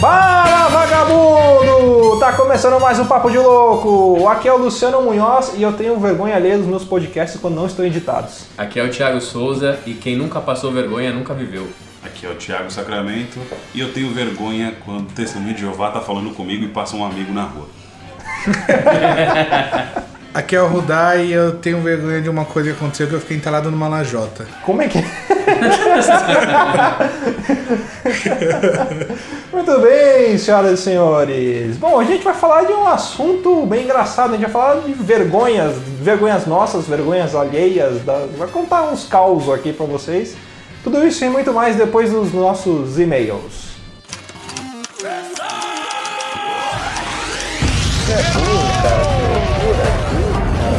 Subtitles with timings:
[0.00, 2.18] Fala vagabundo!
[2.18, 4.26] Tá começando mais um Papo de Louco!
[4.26, 7.66] Aqui é o Luciano Munhoz e eu tenho vergonha alheia dos meus podcasts quando não
[7.66, 8.46] estão editados.
[8.58, 11.68] Aqui é o Thiago Souza e quem nunca passou vergonha nunca viveu.
[12.16, 13.38] Aqui é o Thiago Sacramento
[13.74, 17.04] e eu tenho vergonha quando o testemunho de Jeová tá falando comigo e passa um
[17.04, 17.66] amigo na rua.
[20.32, 23.20] Aqui é o Rudá e eu tenho vergonha de uma coisa que aconteceu que eu
[23.20, 24.46] fiquei entalado numa lajota.
[24.64, 24.98] Como é que.
[29.52, 31.76] Muito bem, senhoras e senhores.
[31.78, 34.30] Bom, a gente vai falar de um assunto bem engraçado.
[34.34, 38.02] A gente vai falar de vergonhas, vergonhas nossas, vergonhas alheias.
[38.04, 40.36] da- Vai contar uns causos aqui pra vocês.
[40.86, 43.74] Tudo isso e muito mais depois dos nossos e-mails.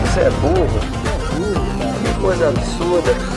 [0.05, 0.79] Você é burro.
[2.05, 3.36] Que coisa absurda.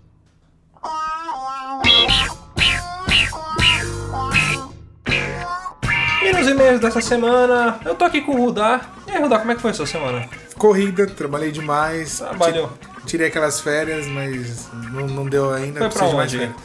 [6.41, 8.81] E nos e-mails dessa semana, eu tô aqui com o Rudá.
[9.07, 10.27] E aí, Rudá, como é que foi a sua semana?
[10.57, 12.17] Corrida, trabalhei demais.
[12.17, 12.67] Trabalhou.
[12.69, 15.79] Ti- Tirei aquelas férias, mas não, não deu ainda.
[15.79, 16.37] Foi pra preciso de mais onde?
[16.39, 16.55] férias.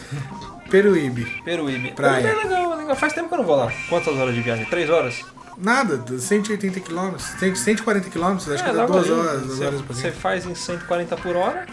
[0.71, 1.43] Peruíbe.
[1.45, 1.93] Peruíbe.
[1.93, 2.23] Praia.
[2.23, 2.97] Peruíbe é legal, legal.
[2.97, 3.71] Faz tempo que eu não vou lá.
[3.91, 4.65] Quantas horas de viagem?
[4.65, 5.23] Três horas?
[5.59, 7.25] Nada, 180 quilômetros,
[7.59, 11.65] 140 quilômetros, acho que dá duas horas, duas Você faz em 140 por hora,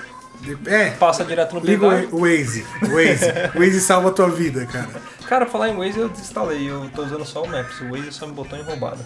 [0.66, 2.09] É, passa direto no liga pedágio.
[2.12, 2.66] o Waze.
[2.81, 3.34] Waze.
[3.56, 4.90] Waze salva a tua vida, cara.
[5.28, 8.28] Cara, falar em Waze eu desinstalei, eu tô usando só o Maps, o Waze só
[8.28, 9.00] me botou em roubada.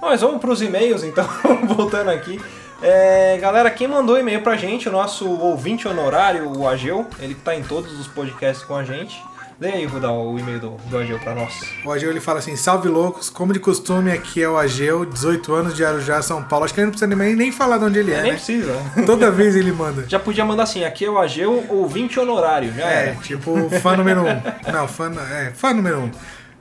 [0.00, 1.26] Bom, mas vamos pros e-mails então,
[1.74, 2.40] voltando aqui.
[2.82, 7.40] É, galera, quem mandou e-mail pra gente, o nosso ouvinte honorário, o Ageu, ele que
[7.40, 9.22] tá em todos os podcasts com a gente.
[9.58, 11.54] Dê aí, Rudá, o e-mail do, do Ageu pra nós.
[11.82, 15.54] O Ageu ele fala assim: salve loucos, como de costume, aqui é o Ageu, 18
[15.54, 16.66] anos de Arujá, São Paulo.
[16.66, 18.36] Acho que ele não precisa nem, nem falar de onde ele é, Nem né?
[18.36, 18.74] precisa.
[19.06, 20.04] Toda vez ele manda.
[20.08, 23.14] Já podia mandar assim, aqui é o Ageu, ouvinte honorário, já É, era.
[23.16, 24.72] tipo, fã número um.
[24.72, 26.10] Não, fã, é, fã número um.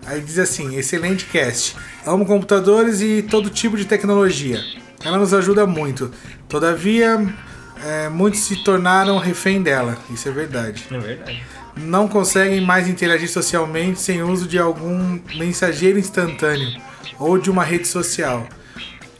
[0.05, 1.75] Aí diz assim, excelente cast.
[2.05, 4.61] Amo computadores e todo tipo de tecnologia.
[5.03, 6.11] Ela nos ajuda muito.
[6.47, 7.19] Todavia,
[7.85, 9.97] é, muitos se tornaram refém dela.
[10.09, 10.85] Isso é verdade.
[10.91, 11.43] É verdade.
[11.77, 16.81] Não conseguem mais interagir socialmente sem uso de algum mensageiro instantâneo
[17.19, 18.47] ou de uma rede social.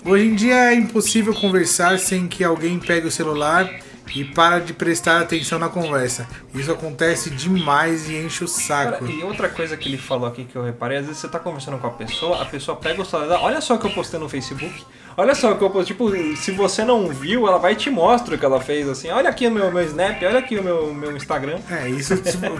[0.03, 3.69] Hoje em dia é impossível conversar sem que alguém pegue o celular
[4.13, 6.27] e para de prestar atenção na conversa.
[6.53, 9.05] Isso acontece demais e enche o Cara, saco.
[9.07, 11.77] e outra coisa que ele falou aqui que eu reparei, às vezes você tá conversando
[11.77, 14.29] com a pessoa, a pessoa pega o celular, olha só o que eu postei no
[14.29, 14.83] Facebook,
[15.17, 17.89] olha só o que eu postei, tipo, se você não viu, ela vai e te
[17.89, 20.63] mostra o que ela fez, assim, olha aqui o meu, meu Snap, olha aqui o
[20.63, 22.13] meu, meu Instagram, É, isso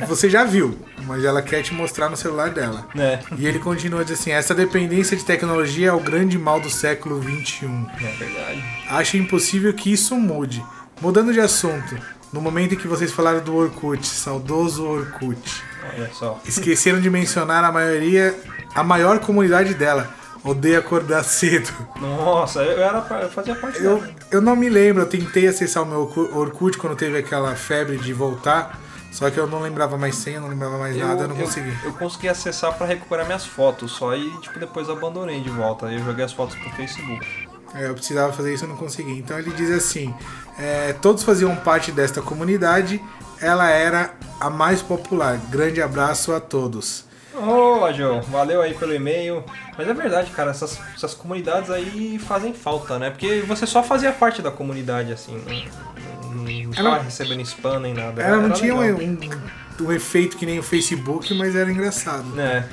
[0.08, 2.88] você já viu, mas ela quer te mostrar no celular dela.
[2.96, 3.20] né?
[3.38, 7.22] E ele continua dizendo assim: essa dependência de tecnologia é o grande mal do século
[7.22, 7.66] XXI.
[8.02, 8.64] É verdade.
[8.90, 10.64] Acho impossível que isso mude.
[11.02, 11.98] Mudando de assunto,
[12.32, 15.64] no momento em que vocês falaram do Orkut, saudoso Orkut,
[15.94, 16.40] Olha só.
[16.46, 18.38] esqueceram de mencionar a maioria,
[18.74, 20.10] a maior comunidade dela.
[20.44, 21.72] Odeio acordar cedo.
[22.00, 24.10] Nossa, eu, era, eu fazia parte Eu, dela.
[24.32, 27.98] eu não me lembro, eu tentei acessar o meu Orku- Orkut quando teve aquela febre
[27.98, 28.80] de voltar,
[29.12, 31.74] só que eu não lembrava mais senha, não lembrava mais nada, eu não consegui.
[31.84, 35.88] Eu, consegui acessar pra recuperar minhas fotos só e, tipo, depois abandonei de volta.
[35.88, 37.26] Eu joguei as fotos pro Facebook.
[37.76, 39.20] É, eu precisava fazer isso e não consegui.
[39.20, 40.14] Então ele diz assim:
[40.58, 43.02] é, todos faziam parte desta comunidade,
[43.42, 45.38] ela era a mais popular.
[45.50, 47.04] Grande abraço a todos.
[47.36, 49.44] Ô, João, valeu aí pelo e-mail.
[49.78, 53.10] Mas é verdade, cara, essas, essas comunidades aí fazem falta, né?
[53.10, 57.82] Porque você só fazia parte da comunidade, assim, não, não, não Ela- tava recebendo spam
[57.82, 58.22] nem nada.
[58.22, 59.20] Ela não tinha um, um-
[59.82, 62.40] um efeito que nem o Facebook, mas era engraçado.
[62.40, 62.64] É.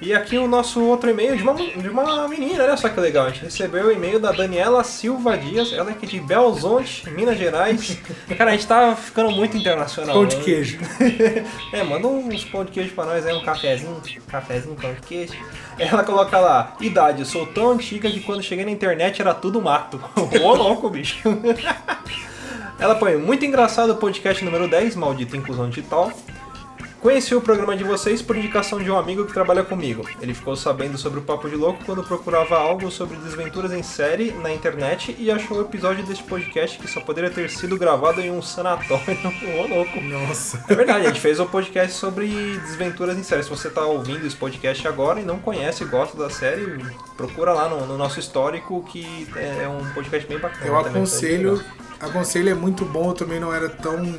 [0.00, 3.26] E aqui o nosso outro e-mail de uma, de uma menina, olha só que legal.
[3.26, 7.36] A gente recebeu o e-mail da Daniela Silva Dias, ela é aqui de Belzonte, Minas
[7.36, 7.98] Gerais.
[8.36, 10.14] Cara, a gente tá ficando muito internacional.
[10.14, 10.44] Pão de né?
[10.44, 10.78] queijo.
[11.72, 15.34] é, manda uns pão de queijo pra nós aí, um cafezinho, cafezinho, pão de queijo.
[15.76, 20.00] Ela coloca lá, idade, sou tão antiga que quando cheguei na internet era tudo mato.
[20.16, 21.18] Ô louco, bicho.
[22.78, 26.12] Ela põe, muito engraçado o podcast número 10, maldita inclusão digital.
[27.00, 30.04] Conheci o programa de vocês por indicação de um amigo que trabalha comigo.
[30.20, 34.32] Ele ficou sabendo sobre o Papo de Louco quando procurava algo sobre desventuras em série
[34.32, 38.32] na internet e achou o episódio deste podcast que só poderia ter sido gravado em
[38.32, 39.06] um sanatório.
[39.62, 40.00] Ô, louco.
[40.00, 40.64] Nossa.
[40.68, 42.26] É verdade, a gente fez um podcast sobre
[42.66, 43.44] desventuras em série.
[43.44, 46.84] Se você tá ouvindo esse podcast agora e não conhece e gosta da série,
[47.16, 50.66] procura lá no, no nosso histórico que é um podcast bem bacana.
[50.66, 51.64] Eu aconselho,
[52.00, 54.18] aconselho é muito bom, eu também não era tão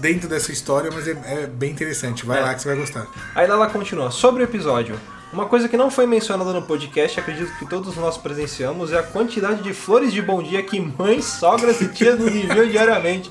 [0.00, 2.24] dentro dessa história, mas é, é bem interessante.
[2.26, 2.42] Vai É.
[2.42, 3.06] lá que você vai gostar.
[3.34, 4.10] Aí ela continua.
[4.10, 4.98] Sobre o episódio.
[5.32, 9.02] Uma coisa que não foi mencionada no podcast, acredito que todos nós presenciamos, é a
[9.02, 13.30] quantidade de flores de bom dia que mães, sogras e tias nos enviam diariamente.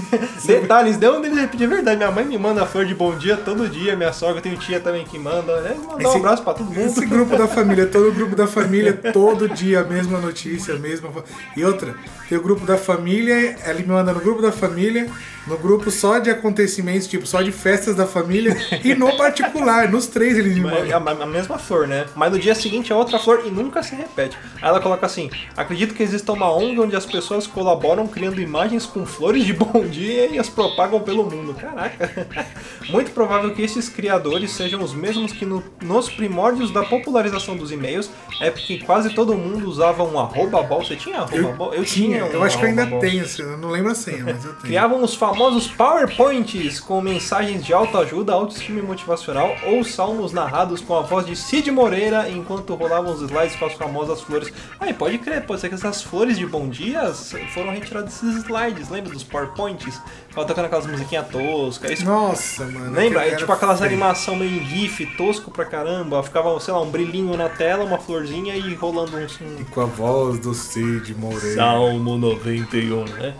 [0.46, 1.96] Detalhes, de onde eles repetem é verdade.
[1.96, 5.04] Minha mãe me manda flor de bom dia todo dia, minha sogra tem tia também
[5.04, 5.60] que manda.
[5.62, 5.74] Né?
[5.78, 6.78] Mandar um Esse- abraço pra todo mundo.
[6.80, 11.10] Esse grupo da família, todo grupo da família, todo dia a mesma notícia, a mesma.
[11.56, 11.94] E outra,
[12.30, 15.10] tem o grupo da família, ela me manda no grupo da família,
[15.48, 20.06] no grupo só de acontecimentos, tipo, só de festas da família, e no particular, nos
[20.06, 21.22] três eles me É mandam.
[21.22, 22.06] a, a mesma flor, né?
[22.14, 24.38] Mas no dia seguinte é outra flor e nunca se repete.
[24.62, 28.86] Aí ela coloca assim: acredito que exista uma ONG onde as pessoas colaboram criando imagens
[28.86, 31.52] com flores de bom dia e as propagam pelo mundo.
[31.54, 32.46] Caraca!
[32.88, 37.72] Muito provável que esses criadores sejam os mesmos que no- nos primórdios da popularização dos
[37.72, 38.08] e-mails,
[38.40, 40.84] é porque quase todo mundo usava um arroba bol.
[40.84, 41.84] Você tinha arroba Eu, bol?
[41.84, 44.52] tinha, um eu acho que eu ainda tenho, eu não lembro a senha, mas eu
[44.60, 44.62] tenho.
[44.62, 51.02] Criavam os famosos PowerPoints com mensagens de autoajuda, autoestima motivacional ou salmos narrados com a
[51.02, 54.52] voz de Cid Moreira enquanto rolavam os slides com as famosas flores.
[54.78, 57.12] Aí pode crer, pode ser que essas flores de bom dia
[57.52, 60.00] foram retiradas desses slides, lembra dos PowerPoints?
[60.30, 61.90] Ficava tocando aquelas musiquinhas toscas.
[61.90, 62.92] Isso Nossa, mano.
[62.92, 63.26] Lembra?
[63.26, 63.90] É tipo era aquelas feio.
[63.90, 66.22] animação meio em GIF, tosco pra caramba.
[66.22, 69.20] Ficava, sei lá, um brilhinho na tela, uma florzinha e rolando um.
[69.22, 71.56] um Com a voz do Cid Moreira.
[71.56, 73.34] Salmo 91, né?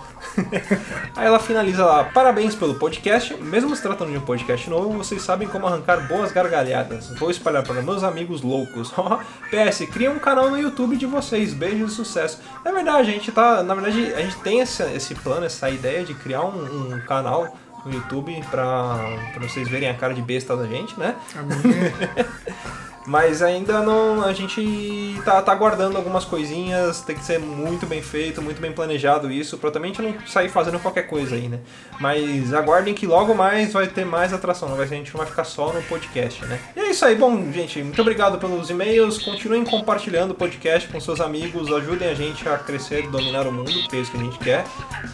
[1.16, 3.34] Aí ela finaliza lá, parabéns pelo podcast.
[3.34, 7.10] Mesmo se tratando de um podcast novo, vocês sabem como arrancar boas gargalhadas.
[7.18, 8.92] Vou espalhar para meus amigos loucos.
[9.50, 11.54] PS, cria um canal no YouTube de vocês.
[11.54, 12.40] Beijos e sucesso.
[12.64, 13.62] É verdade, a gente tá.
[13.62, 17.56] Na verdade, a gente tem esse, esse plano, essa ideia de criar um, um canal
[17.84, 18.98] no YouTube pra,
[19.32, 21.16] pra vocês verem a cara de besta da gente, né?
[23.06, 24.22] Mas ainda não.
[24.24, 28.72] A gente tá, tá aguardando algumas coisinhas, tem que ser muito bem feito, muito bem
[28.72, 31.60] planejado isso, pra também a gente não sair fazendo qualquer coisa aí, né?
[31.98, 35.26] Mas aguardem que logo mais vai ter mais atração, não vai, a gente não vai
[35.26, 36.60] ficar só no podcast, né?
[36.76, 41.00] E é isso aí, bom, gente, muito obrigado pelos e-mails, continuem compartilhando o podcast com
[41.00, 44.18] seus amigos, ajudem a gente a crescer e dominar o mundo, que é isso que
[44.18, 44.64] a gente quer.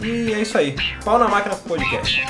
[0.01, 2.25] E é isso aí, pau na máquina pro podcast.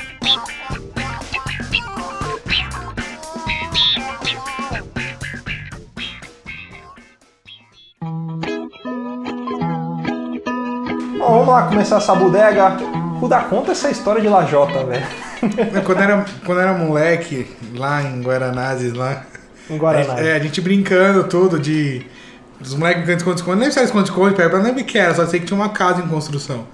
[11.26, 12.68] Bom, vamos lá começar essa bodega.
[13.18, 15.04] Buda, conta essa história de Lajota, velho.
[15.84, 19.24] quando, era, quando era moleque, lá em Guaranazes, lá.
[19.68, 22.06] Em gente, é, a gente brincando tudo de.
[22.60, 23.56] Os moleques brincando de esconde-esconde.
[23.56, 26.00] Não lembro se era esconde-esconde, lembro o que era, só sei que tinha uma casa
[26.00, 26.64] em construção.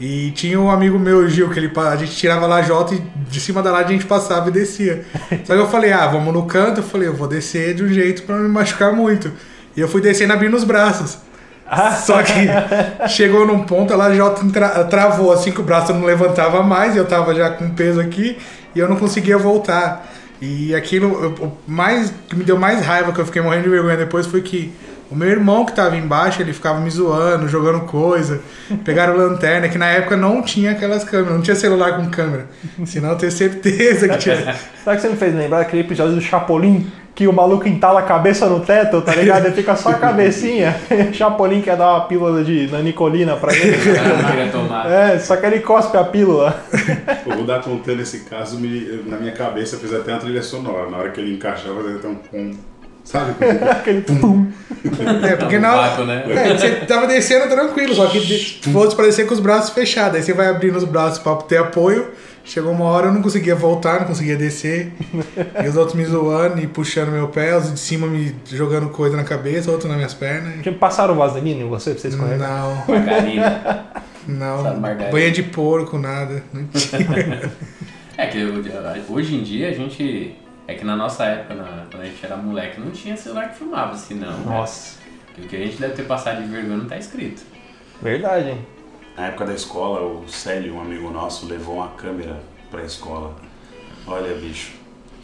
[0.00, 3.62] E tinha um amigo meu, Gil, que ele, a gente tirava lajota e de cima
[3.62, 5.04] da laje a gente passava e descia.
[5.44, 6.80] Só que eu falei, ah, vamos no canto.
[6.80, 9.30] Eu falei, eu vou descer de um jeito pra não me machucar muito.
[9.76, 11.18] E eu fui descendo abrindo os braços.
[12.04, 12.32] Só que
[13.08, 17.04] chegou num ponto, a lajota tra travou assim que o braço não levantava mais, eu
[17.06, 18.36] tava já com peso aqui
[18.74, 20.06] e eu não conseguia voltar.
[20.40, 23.96] E aquilo, eu- mais que me deu mais raiva, que eu fiquei morrendo de vergonha
[23.96, 24.72] depois, foi que
[25.12, 28.40] o meu irmão que tava embaixo, ele ficava me zoando, jogando coisa.
[28.84, 32.46] Pegaram lanterna, que na época não tinha aquelas câmeras, não tinha celular com câmera.
[32.86, 34.36] Senão eu tenho certeza que tinha.
[34.84, 36.90] Sabe o que você me fez lembrar aquele episódio do Chapolin?
[37.14, 39.44] Que o maluco entala a cabeça no teto, tá ligado?
[39.44, 40.74] Ele fica só a cabecinha.
[41.10, 43.76] O Chapolin quer dar uma pílula de nanicolina pra ele.
[43.76, 44.90] Eu não queria tomar.
[44.90, 46.58] É, só que ele cospe a pílula.
[47.26, 50.88] Eu vou dar contando esse caso, me- na minha cabeça fez até uma trilha sonora.
[50.90, 52.54] Na hora que ele encaixava, fazia até um pum.
[53.04, 53.34] Sabe?
[53.70, 54.46] Aquele pum.
[55.28, 56.24] É, porque Um na pato, né?
[56.28, 60.16] É, você tava descendo tranquilo, só que de- fosse parecer com os braços fechados.
[60.16, 62.10] Aí você vai abrindo os braços pra ter apoio.
[62.44, 64.92] Chegou uma hora eu não conseguia voltar, não conseguia descer.
[65.64, 69.16] e os outros me zoando e puxando meu pé, os de cima me jogando coisa
[69.16, 70.60] na cabeça, outros nas minhas pernas.
[70.60, 72.50] Tinha passaram vaselina em você pra você escorregar?
[72.50, 73.86] Não, Margarina.
[74.26, 74.80] não.
[75.12, 76.42] Banha de porco, nada.
[76.52, 77.50] Não tinha.
[78.14, 78.44] É que
[79.08, 80.36] hoje em dia a gente.
[80.72, 83.58] É que na nossa época, na- quando a gente era moleque, não tinha celular que
[83.58, 84.32] filmava, senão.
[84.38, 84.44] né?
[84.46, 84.96] Nossa,
[85.36, 87.42] O que a gente deve ter passado de vergonha não tá escrito.
[88.00, 88.66] verdade, hein?
[89.16, 93.34] Na época da escola, o Célio, um amigo nosso, levou uma câmera pra escola.
[94.06, 94.72] Olha, bicho,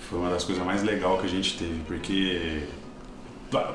[0.09, 2.63] foi uma das coisas mais legais que a gente teve, porque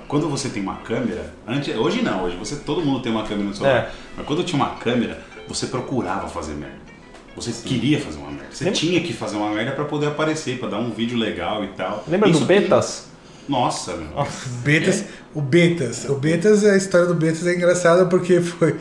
[0.07, 3.49] quando você tem uma câmera, antes, hoje não, hoje você todo mundo tem uma câmera
[3.49, 3.91] no celular, É.
[4.17, 6.82] mas quando tinha uma câmera, você procurava fazer merda.
[7.35, 8.45] Você queria fazer uma merda.
[8.51, 11.63] Você Lembra- tinha que fazer uma merda pra poder aparecer, pra dar um vídeo legal
[11.63, 12.03] e tal.
[12.07, 13.05] Lembra Isso do Betas?
[13.49, 14.25] Nossa, meu.
[14.63, 16.05] Betas, o Betas.
[16.07, 18.75] O Betas, a história do Betas é engraçada porque foi.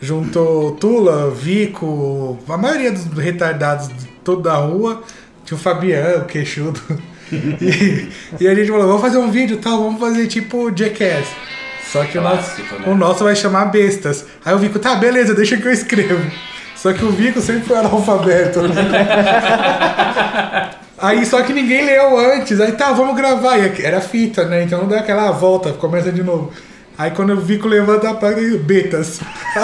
[0.00, 5.02] Juntou Tula, Vico, a maioria dos retardados de toda a rua.
[5.44, 6.80] Tinha o Fabiano, o queixudo.
[7.30, 8.08] E,
[8.40, 11.26] e a gente falou, vamos fazer um vídeo tal, vamos fazer tipo Jackass.
[11.92, 12.84] Só que o nosso, Clássico, né?
[12.88, 14.24] o nosso vai chamar Bestas.
[14.42, 16.24] Aí o Vico, tá, beleza, deixa que eu escrevo.
[16.80, 18.60] Só que o Vico sempre foi analfabeto.
[21.00, 22.60] Aí só que ninguém leu antes.
[22.60, 23.58] Aí tá, vamos gravar.
[23.58, 24.64] E era fita, né?
[24.64, 26.52] Então não dá aquela volta, começa de novo.
[26.96, 29.20] Aí quando o Vico levanta a placa, ele betas.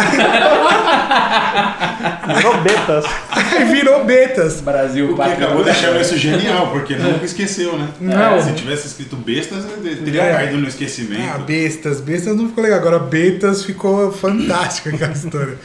[2.36, 3.04] Virou Betas.
[3.30, 4.60] Aí virou betas.
[4.60, 7.88] Brasil, O que acabou deixando isso genial, porque nunca esqueceu, né?
[8.00, 8.40] Não.
[8.40, 9.64] Se tivesse escrito bestas,
[10.04, 10.32] teria É.
[10.32, 11.38] caído no Ah, esquecimento.
[11.44, 12.00] bestas.
[12.00, 12.78] Bestas não ficou legal.
[12.78, 15.56] Agora betas ficou fantástico aquela história.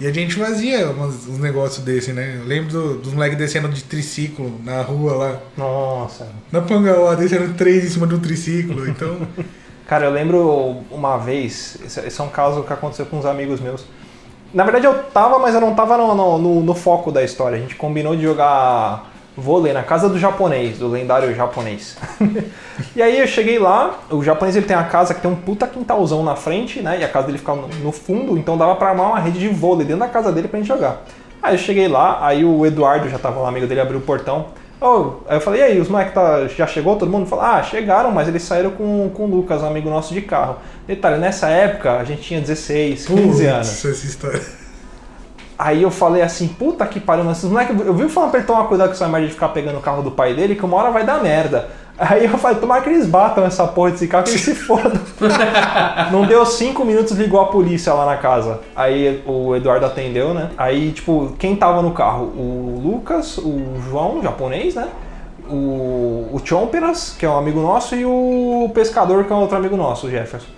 [0.00, 2.38] E a gente fazia uns, uns negócios desse, né?
[2.40, 5.38] Eu lembro do- dos moleques descendo de triciclo na rua lá.
[5.56, 6.28] Nossa.
[6.50, 8.88] Na Pangaó, descendo três em cima de um triciclo.
[8.88, 9.16] Então,
[9.86, 13.60] Cara, eu lembro uma vez, esse esse é um caso que aconteceu com uns amigos
[13.60, 13.84] meus.
[14.54, 17.58] Na verdade eu tava, mas eu não tava no, no- no- no foco da história.
[17.58, 19.09] A gente combinou de jogar
[19.40, 21.96] vôlei na casa do japonês, do lendário japonês.
[22.94, 25.66] e aí eu cheguei lá, o japonês ele tem a casa que tem um puta
[25.66, 27.00] quintalzão na frente, né?
[27.00, 29.48] E a casa dele ficava no, no fundo, então dava pra armar uma rede de
[29.48, 31.02] vôlei dentro da casa dele pra gente jogar.
[31.42, 34.46] Aí eu cheguei lá, aí o Eduardo já tava lá, amigo dele, abriu o portão.
[34.80, 36.96] Oh, aí eu falei, e aí, os moleques tá, já chegou?
[36.96, 40.14] Todo mundo falou, ah, chegaram, mas eles saíram com, com o Lucas, um amigo nosso
[40.14, 40.56] de carro.
[40.86, 43.84] Detalhe, nessa época a gente tinha 16, 15 putz, anos.
[43.84, 44.59] essa história.
[45.62, 48.46] Aí eu falei assim, puta que pariu, mas esses moleques, eu vi falando pra ele
[48.46, 50.74] tomar cuidado com essa merda de ficar pegando o carro do pai dele, que uma
[50.78, 51.68] hora vai dar merda.
[51.98, 54.98] Aí eu falei, tomara que eles batam essa porra desse carro, que eles se fodam.
[56.10, 58.60] Não deu cinco minutos, ligou a polícia lá na casa.
[58.74, 60.48] Aí o Eduardo atendeu, né?
[60.56, 62.32] Aí, tipo, quem tava no carro?
[62.34, 64.88] O Lucas, o João, japonês, né?
[65.46, 69.58] O, o Chomperas, que é um amigo nosso, e o Pescador, que é um outro
[69.58, 70.48] amigo nosso, o Jefferson.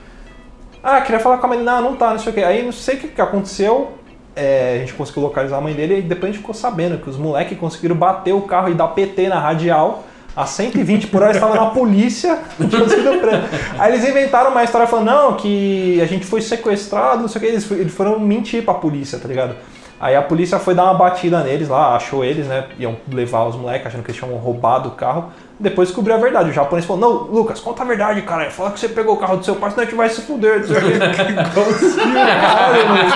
[0.81, 1.61] Ah, queria falar com a mãe.
[1.61, 2.45] Não, não tá, não sei o que.
[2.45, 3.99] Aí não sei o que, que aconteceu.
[4.35, 7.09] É, a gente conseguiu localizar a mãe dele e depois a gente ficou sabendo que
[7.09, 10.05] os moleques conseguiram bater o carro e dar PT na radial.
[10.35, 12.39] A 120 por hora estava na polícia.
[13.79, 17.45] Aí eles inventaram uma história falando, não, que a gente foi sequestrado, não sei o
[17.45, 17.51] que.
[17.51, 19.55] Eles, eles foram mentir pra polícia, tá ligado?
[20.01, 22.65] Aí a polícia foi dar uma batida neles lá, achou eles, né?
[22.79, 25.27] Iam levar os moleques, achando que eles tinham roubado o carro.
[25.63, 26.51] Depois descobriu a verdade.
[26.51, 28.51] O japonês falou: Não, Lucas, conta a verdade, cara.
[28.51, 30.59] Fala que você pegou o carro do seu pai, senão a gente vai se fuder.
[30.67, 31.35] não sei o quê."
[32.13, 33.11] Caralho, mano.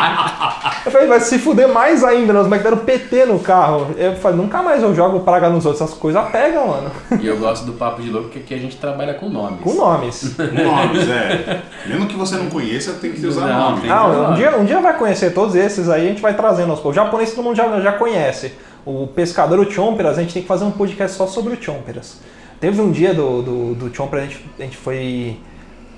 [0.84, 2.32] Eu falei: Vai se fuder mais ainda?
[2.34, 3.88] Os moleques deram PT no carro.
[3.98, 5.82] Eu falei: Nunca mais eu jogo praga nos outros.
[5.82, 6.90] Essas coisas pegam, mano.
[7.20, 9.60] E eu gosto do papo de louco, porque aqui a gente trabalha com nomes.
[9.62, 10.36] Com nomes.
[10.38, 11.62] Nomes, é.
[11.86, 13.88] Mesmo que você não conheça, tem que usar Não, nome.
[13.88, 14.36] Não, um nome.
[14.36, 16.96] dia, um dia vai conhecer todos esses aí, a gente vai trazendo aos poucos.
[16.96, 18.52] O japonês todo mundo já, já conhece.
[18.84, 22.20] O pescador, o Chomperas, a gente tem que fazer um podcast só sobre o Chomperas.
[22.60, 25.38] Teve um dia do, do, do Chomperas, a gente, a gente foi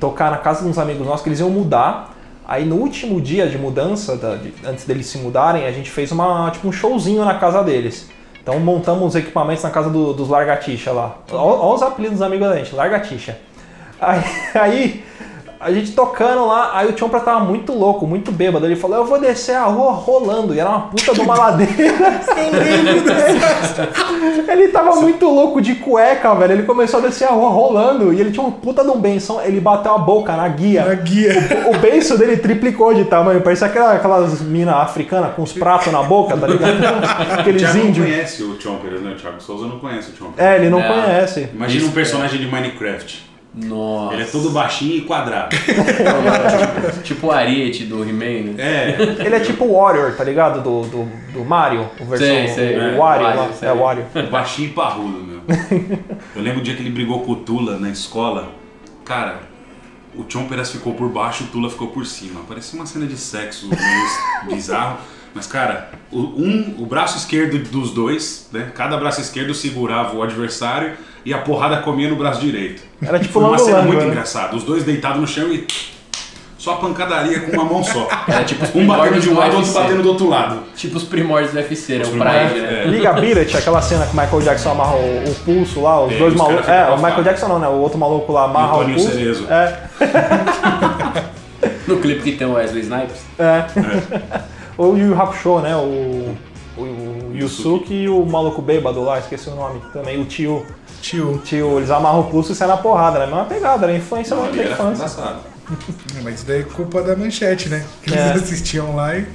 [0.00, 2.14] tocar na casa de uns amigos nossos que eles iam mudar.
[2.46, 6.10] Aí no último dia de mudança, da- de- antes deles se mudarem, a gente fez
[6.10, 8.08] uma, tipo, um showzinho na casa deles.
[8.42, 11.18] Então montamos os equipamentos na casa do- dos Largatixa lá.
[11.30, 13.38] Olha os apelidos dos amigos da gente, Largatixa.
[14.00, 14.22] Aí,
[14.54, 15.04] aí
[15.60, 18.64] a gente tocando lá, aí o Chompra tava muito louco, muito bêbado.
[18.64, 20.54] Ele falou, eu vou descer a rua rolando.
[20.54, 21.72] E era uma puta de uma ladeira.
[24.48, 26.52] ele tava muito louco de cueca, velho.
[26.54, 28.12] Ele começou a descer a rua rolando.
[28.12, 29.40] E ele tinha uma puta de um benção.
[29.42, 30.84] Ele bateu a boca na guia.
[30.90, 31.34] A guia.
[31.74, 33.40] O beiço dele triplicou de tamanho.
[33.40, 36.78] Parecia aquela, aquelas minas africanas com os pratos na boca, tá ligado?
[36.80, 38.06] O Aqueles Thiago não índios.
[38.06, 39.12] conhece o Chomper, né?
[39.12, 40.44] O Thiago Souza não conhece o Chomper.
[40.44, 40.88] É, ele não Não.
[40.88, 41.48] conhece.
[41.52, 43.28] Imagina um personagem de Minecraft.
[43.64, 44.14] Nossa.
[44.14, 45.48] Ele é todo baixinho e quadrado.
[47.02, 48.54] Tipo o Ariete do He-Man, né?
[48.58, 48.96] É.
[49.24, 50.62] Ele é tipo o Warrior, tá ligado?
[50.62, 52.76] Do, do, do Mario, o versão Sei, sei.
[52.76, 53.68] o É, Wario sei.
[53.68, 54.04] É o Wario.
[54.30, 55.40] Baixinho e parrudo, meu.
[56.36, 58.50] Eu lembro o dia que ele brigou com o Tula na escola.
[59.04, 59.40] Cara,
[60.14, 62.40] o Chomperas ficou por baixo, o Tula ficou por cima.
[62.46, 64.08] Parecia uma cena de sexo meio
[64.54, 64.98] bizarro.
[65.34, 68.70] Mas, cara, o, um, o braço esquerdo dos dois, né?
[68.74, 70.94] Cada braço esquerdo segurava o adversário
[71.28, 72.82] e a porrada comia no braço direito.
[73.02, 74.06] Era tipo Foi uma cena muito né?
[74.08, 74.56] engraçada.
[74.56, 75.66] Os dois deitados no chão e
[76.56, 78.08] só pancadaria com uma mão só.
[78.26, 80.62] Era tipo os Um batendo de um do lado, outro batendo do outro lado.
[80.75, 82.02] Tipo os primórdios do UFC, né?
[82.02, 82.82] Os O Pride, né?
[82.85, 82.88] é.
[82.88, 86.18] Liga Billet, aquela cena que o Michael Jackson amarra o, o pulso lá, os É,
[86.18, 86.66] dois os malucos.
[86.68, 86.97] É, o.
[86.97, 87.68] Michael Jackson não, né?
[87.68, 89.12] O outro maluco lá amarra o, Toninho pulso.
[89.12, 89.47] Cerezo.
[89.50, 89.76] É,
[91.87, 93.23] No clipe que tem o Wesley Snipes.
[93.38, 93.64] é.
[94.78, 95.76] o Yu Yu Hakusho, né?
[95.76, 96.37] O,
[96.78, 100.64] o, o Yusuke e o maluco bêbado lá, esqueci o nome também, o tio.
[101.00, 101.40] Tio.
[101.44, 103.26] Tio, eles amarram o pulso e saem na porrada, né?
[103.26, 104.94] Mesma pegada, era influência Não, da ali era infância.
[104.94, 105.38] engraçado.
[106.23, 107.85] Mas isso daí é culpa da manchete, né?
[108.06, 108.32] Eles É.
[108.32, 109.26] assistiam lá e.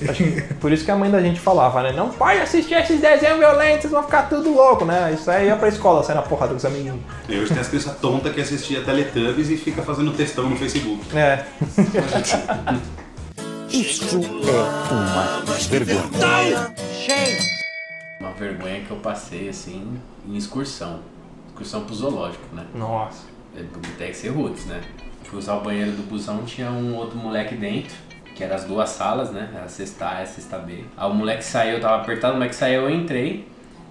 [0.60, 1.92] Por isso que a mãe da gente falava, né?
[1.92, 5.12] Não pode assistir esses desenhos violentos, vocês vão ficar tudo louco, né?
[5.14, 6.98] Isso aí ia pra escola, sair na porrada com os amiguinhos.
[7.28, 11.00] E hoje tem as crianças tontas que assistia Teletubbies e fica fazendo textão no Facebook.
[11.16, 11.44] É.
[13.78, 14.18] Isso é
[15.42, 16.74] uma vergonha.
[18.20, 21.00] Uma vergonha que eu passei, assim, em excursão.
[21.48, 22.64] Excursão pro zoológico, né?
[22.74, 23.24] Nossa.
[23.56, 23.62] É,
[23.98, 24.80] Tem que ser roots, né?
[25.24, 27.94] Fui usar o banheiro do busão, tinha um outro moleque dentro,
[28.34, 29.48] que eram as duas salas, né?
[29.64, 30.84] A sexta A e a sexta B.
[30.96, 33.48] Aí o moleque saiu, eu tava apertado, o moleque saiu, eu entrei.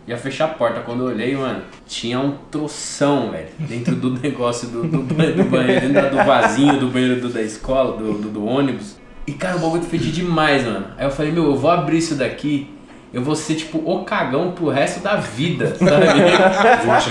[0.08, 0.82] Ia fechar a porta.
[0.82, 5.90] Quando eu olhei, mano, tinha um troção, velho, dentro do negócio do, do, do banheiro,
[5.94, 8.98] dentro do vasinho do banheiro do- da escola, do, do, do ônibus.
[9.26, 10.88] E, cara, o bagulho fedia demais, mano.
[10.98, 12.68] Aí eu falei, meu, eu vou abrir isso daqui,
[13.14, 16.06] eu vou ser, tipo, o cagão pro resto da vida, sabe?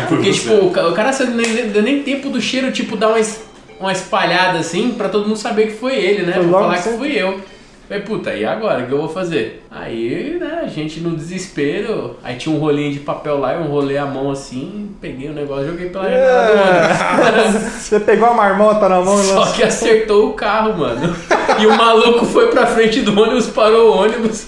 [0.08, 3.20] Porque, tipo, o ca- o cara nem, deu nem tempo do cheiro, tipo, dar uma,
[3.80, 6.34] uma espalhada assim, pra todo mundo saber que foi ele, né?
[6.50, 7.40] Vou falar que fui eu.
[7.92, 8.84] Falei, puta, e agora?
[8.84, 9.66] O que eu vou fazer?
[9.70, 13.98] Aí, né, a gente no desespero, aí tinha um rolinho de papel lá, eu enrolei
[13.98, 17.62] a mão assim, peguei o negócio joguei pela janela do ônibus.
[17.82, 19.54] Você pegou a marmota na mão e Só lançou.
[19.54, 21.14] que acertou o carro, mano.
[21.60, 24.46] E o maluco foi pra frente do ônibus, parou o ônibus.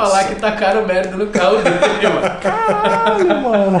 [0.00, 2.40] Falar que tacaram merda no carro dele, mano.
[2.40, 3.78] Caralho, mano.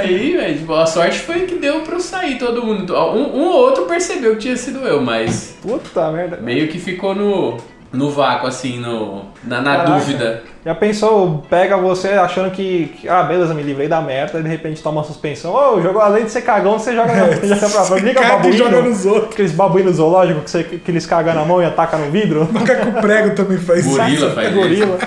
[0.00, 2.94] Aí, velho, tipo, a sorte foi que deu pra eu sair todo mundo.
[2.94, 6.36] Um, um ou outro percebeu que tinha sido eu, mas Puta merda.
[6.38, 7.56] meio que ficou no,
[7.92, 9.98] no vácuo, assim, no, na, na Caraca.
[9.98, 10.42] dúvida.
[10.64, 14.48] Já pensou, pega você achando que, que, ah, beleza, me livrei da merda, e de
[14.48, 15.52] repente toma uma suspensão.
[15.52, 18.00] Ô, jogou além de ser cagão, você joga, joga pra fora.
[18.00, 18.82] Liga e joga babuíno.
[18.82, 19.32] nos outros.
[19.32, 22.48] Aqueles babuínos zoológicos que, você, que eles cagam na mão e atacam no vidro.
[22.52, 23.96] Macaco prego também faz isso.
[23.96, 24.98] Gorila faz Gorila.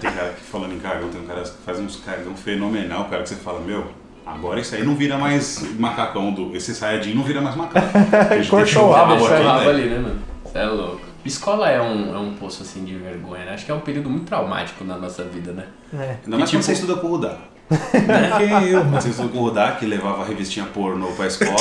[0.00, 3.22] Tem cara que falando em cagão, tem um cara que faz uns cagão fenomenal, cara,
[3.22, 3.86] que você fala, meu,
[4.26, 6.54] agora isso aí não vira mais macacão do.
[6.54, 7.86] Esse Saiyajin não vira mais macaco.
[8.34, 9.68] Ele Cortou o rabo, isso né?
[9.68, 10.18] ali, né, mano?
[10.44, 11.11] Você é louco.
[11.24, 13.54] Escola é um, é um poço, assim, de vergonha, né?
[13.54, 15.64] Acho que é um período muito traumático na nossa vida, né?
[15.94, 16.16] É.
[16.24, 17.36] Ainda mais tipo- quando você estuda com o Rudá.
[18.38, 19.00] Quem eu, mano?
[19.00, 21.56] Você estuda com o Rudá, que levava a revistinha pornô pra escola.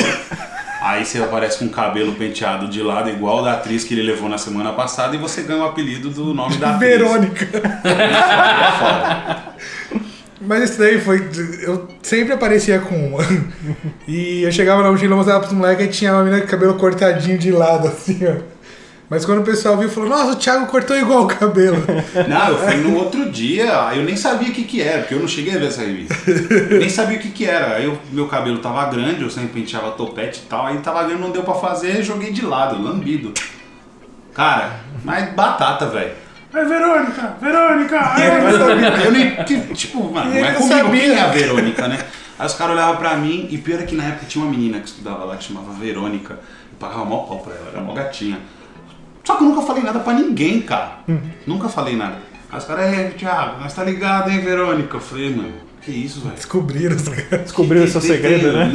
[0.81, 4.27] Aí você aparece com o cabelo penteado de lado, igual da atriz que ele levou
[4.27, 6.90] na semana passada, e você ganha o apelido do nome da atriz.
[6.98, 7.48] Verônica.
[7.85, 9.42] É foda.
[10.42, 11.29] Mas esse daí foi.
[11.62, 13.24] Eu sempre aparecia com uma.
[14.07, 16.74] E eu chegava na mochila, mostrava pros moleques e tinha uma menina com o cabelo
[16.79, 18.42] cortadinho de lado, assim, ó.
[19.11, 21.75] Mas quando o pessoal viu, falou: Nossa, o Thiago cortou igual o cabelo.
[22.29, 25.13] Não, eu fui no outro dia, aí eu nem sabia o que que era, porque
[25.15, 26.15] eu não cheguei a ver essa revista.
[26.25, 27.75] Eu nem sabia o que que era.
[27.75, 31.21] Aí eu- meu cabelo tava grande, eu sempre penteava topete e tal, aí tava grande,
[31.21, 33.33] não deu pra fazer, joguei de lado, lambido.
[34.33, 36.11] Cara, mas batata, velho.
[36.53, 38.00] Ai, Verônica, Verônica!
[38.00, 41.01] ai, eu nem, que, tipo, mano, E não é comigo, sabia.
[41.01, 41.97] quem é a Verônica, né?
[42.39, 44.79] Aí os caras olhavam pra mim, e pior é que na época tinha uma menina
[44.79, 46.33] que estudava lá que chamava Verônica.
[46.35, 48.39] Eu pagava mó pau pra ela, era mó gatinha.
[49.24, 51.00] Só que eu nunca falei nada pra ninguém, cara.
[51.46, 52.18] Nunca falei nada.
[52.51, 54.98] Aí os caras, é, Thiago, mas tá ligado, hein, Verônica?
[54.98, 56.36] Eu falei, mano, que isso, velho?
[56.36, 57.44] Descobriram caras.
[57.44, 58.72] Descobriu o seu segredo, né?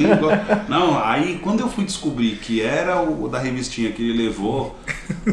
[0.69, 4.79] Não, aí quando eu fui descobrir que era o da revistinha que ele levou,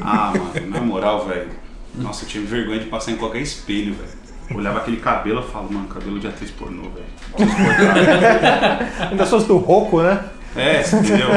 [0.01, 1.49] ah, mano, na moral, velho.
[1.95, 4.23] Nossa, eu tinha vergonha de passar em qualquer espelho, velho.
[4.53, 7.05] Olhava aquele cabelo e falava, mano, cabelo de atriz pornô, velho.
[9.09, 10.23] Ainda sou do Roco, né?
[10.55, 11.27] É, entendeu?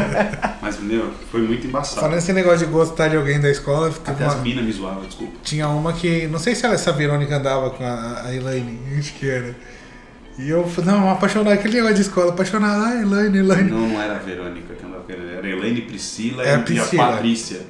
[0.61, 1.11] Mas, entendeu?
[1.31, 2.00] Foi muito embaçado.
[2.02, 5.05] Falando esse negócio de gostar de alguém da escola, Até as uma- minas me zoavam,
[5.05, 5.33] desculpa.
[5.42, 6.26] tinha uma que.
[6.26, 9.55] Não sei se ela, essa Verônica andava com a, a Elaine, acho que era.
[10.38, 13.70] E eu falei, não, apaixonado, aquele negócio de escola, apaixonado, ah, Elaine, Elaine.
[13.70, 16.62] Não, não era a Verônica que andava querendo, era a Helene Priscila É a e
[16.62, 17.05] Priscila.
[17.05, 17.61] a Patrícia.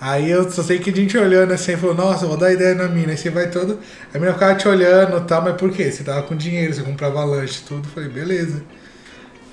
[0.00, 2.88] Aí eu só sei que a gente olhando assim, falou, nossa, vou dar ideia na
[2.88, 3.10] mina.
[3.12, 3.78] Aí você vai todo.
[4.14, 5.92] A mina ficava te olhando e tal, mas por quê?
[5.92, 7.86] Você tava com dinheiro, você comprava lanche e tudo.
[7.86, 8.62] Eu Falei, beleza.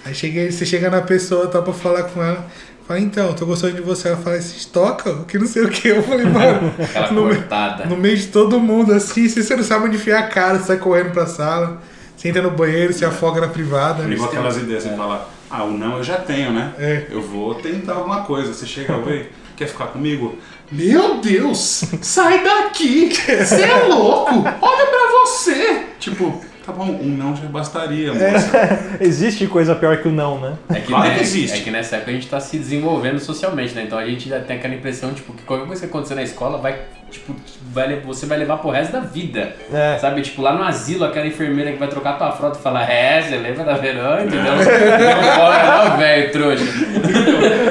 [0.08, 2.48] Aí cheguei, você chega na pessoa, tá pra falar com ela.
[2.88, 4.08] Fala, então, tô gostando de você.
[4.08, 5.26] Ela fala, vocês tocam?
[5.26, 5.90] Que não sei o que.
[5.90, 7.86] Eu falei, mano, Aquela no, cortada.
[7.86, 10.68] no meio de todo mundo, assim, se você não sabe onde enfiar a cara, você
[10.68, 11.82] sai correndo pra sala,
[12.16, 14.04] você entra no banheiro, se afoga na privada.
[14.10, 16.72] Igual aquelas ideias, você fala, ah, o não eu já tenho, né?
[16.80, 17.08] É.
[17.12, 18.54] Eu vou tentar alguma coisa.
[18.54, 20.38] Você chega, oi, quer ficar comigo?
[20.72, 23.10] Meu Deus, sai daqui!
[23.44, 24.32] Você é louco!
[24.62, 25.84] Olha pra você!
[26.00, 28.98] Tipo, tá bom, um não já bastaria, moça.
[29.00, 30.58] Existe coisa pior que o não, né?
[30.70, 31.58] É que, Claro né, que existe.
[31.58, 33.84] é que nessa época a gente tá se desenvolvendo socialmente, né?
[33.84, 36.58] Então a gente já tem aquela impressão, tipo, que qualquer coisa que acontecer na escola
[36.58, 36.82] vai,
[37.20, 37.36] tipo,
[37.72, 39.56] vai, você vai levar pro resto da vida.
[39.72, 39.98] É.
[40.00, 43.22] Sabe, tipo, lá no asilo, aquela enfermeira que vai trocar tua fralda e fala, é,
[43.22, 44.54] você lembra da Verônica, entendeu?
[44.58, 46.66] Não não, velho, trouxa.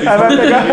[0.06, 0.64] Aí vai pegar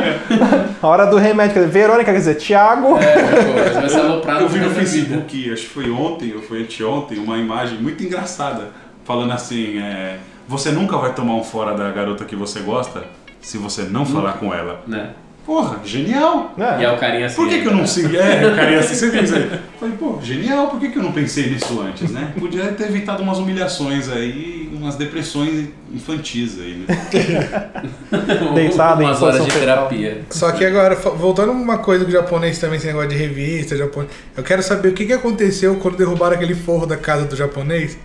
[0.81, 1.53] a hora do remédio.
[1.53, 2.97] quer dizer, Verônica, quer dizer, Thiago.
[2.97, 4.85] É, pô, você vai ser aloprado Eu vi no da vida.
[4.85, 8.69] Facebook, acho que foi ontem ou foi anteontem, uma imagem muito engraçada,
[9.03, 13.03] falando assim, é, você nunca vai tomar um fora da garota que você gosta
[13.41, 14.81] se você não falar com ela.
[14.87, 15.09] Né?
[15.45, 16.53] Porra, genial!
[16.57, 16.81] É.
[16.81, 17.35] E é o carinha assim.
[17.35, 17.87] Por que, que eu não né?
[17.87, 18.17] segui?
[18.17, 19.51] É, o cara ia assim, você isso aí?
[19.79, 22.31] Falei, pô, genial, por que, que eu não pensei nisso antes, né?
[22.39, 26.97] Podia ter evitado umas humilhações aí, umas depressões infantis aí, né?
[28.55, 29.87] Deitado em Umas horas de fetal.
[29.89, 30.21] terapia.
[30.29, 34.43] Só que agora, voltando uma coisa do japonês também, esse negócio de revista, japonês, eu
[34.43, 37.97] quero saber o que, que aconteceu quando derrubaram aquele forro da casa do japonês.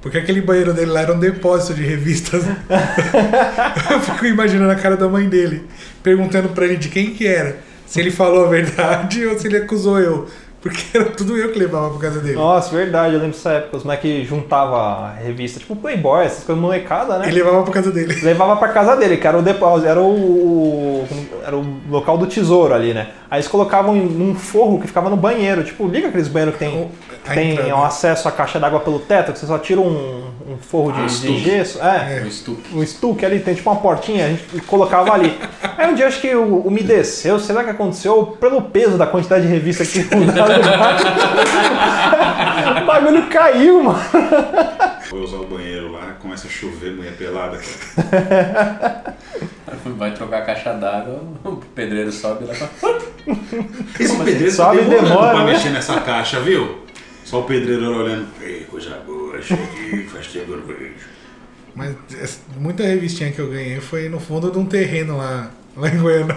[0.00, 2.42] Porque aquele banheiro dele lá era um depósito de revistas.
[3.90, 5.64] eu fico imaginando a cara da mãe dele,
[6.02, 7.58] perguntando pra ele de quem que era.
[7.86, 10.28] Se ele falou a verdade ou se ele acusou eu.
[10.62, 12.34] Porque era tudo eu que levava pra casa dele.
[12.36, 13.78] Nossa, verdade, eu lembro dessa época.
[13.78, 17.28] Os moleques juntavam revista, tipo Playboy, essas coisas molecada, né?
[17.28, 18.20] Ele levava pra casa dele.
[18.22, 21.04] Levava pra casa dele, que era o depósito, era o,
[21.46, 23.08] era o local do tesouro ali, né?
[23.30, 25.64] Aí eles colocavam num forro que ficava no banheiro.
[25.64, 26.90] Tipo, liga aqueles banheiros que tem, O-
[27.26, 30.58] a tem um acesso à caixa d'água pelo teto, que você só tira um, um
[30.58, 31.40] forro de, Ah, de estuque.
[31.40, 31.78] gesso.
[31.82, 32.22] É.
[32.24, 32.76] O estuque.
[32.76, 35.38] O estuque ali tem tipo uma portinha, a gente colocava ali.
[35.78, 39.06] Aí um dia acho que o, umedeceu, sei lá o que aconteceu, pelo peso da
[39.06, 40.08] quantidade de revista que tinha
[42.82, 43.98] o bagulho caiu, mano.
[45.08, 47.58] Foi usar o banheiro lá, começa a chover, mulher pelada.
[49.96, 52.54] Vai trocar a caixa d'água, o pedreiro sobe lá.
[53.98, 55.52] Esse pedreiro Sobe tá e demorando demora, pra né?
[55.52, 56.80] mexer nessa caixa, viu?
[57.24, 58.26] Só o pedreiro olhando.
[58.40, 60.94] Ei, coisa boa, achei aqui, faz tempo eu vejo.
[61.74, 65.98] Mas muita revistinha que eu ganhei foi no fundo de um terreno lá, lá em
[65.98, 66.34] Goiânia.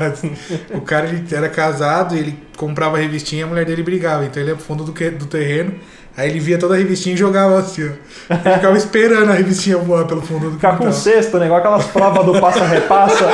[0.74, 4.26] O cara ele era casado e ele comprava revistinha e a mulher dele brigava.
[4.26, 5.74] Então ele pro fundo do, que- do terreno,
[6.16, 7.92] aí ele via toda a revistinha e jogava assim, ó.
[8.34, 11.46] Ele ficava esperando a revistinha voar pelo fundo do Ficar com cesto, né?
[11.46, 13.26] Igual aquelas provas do passa-repassa.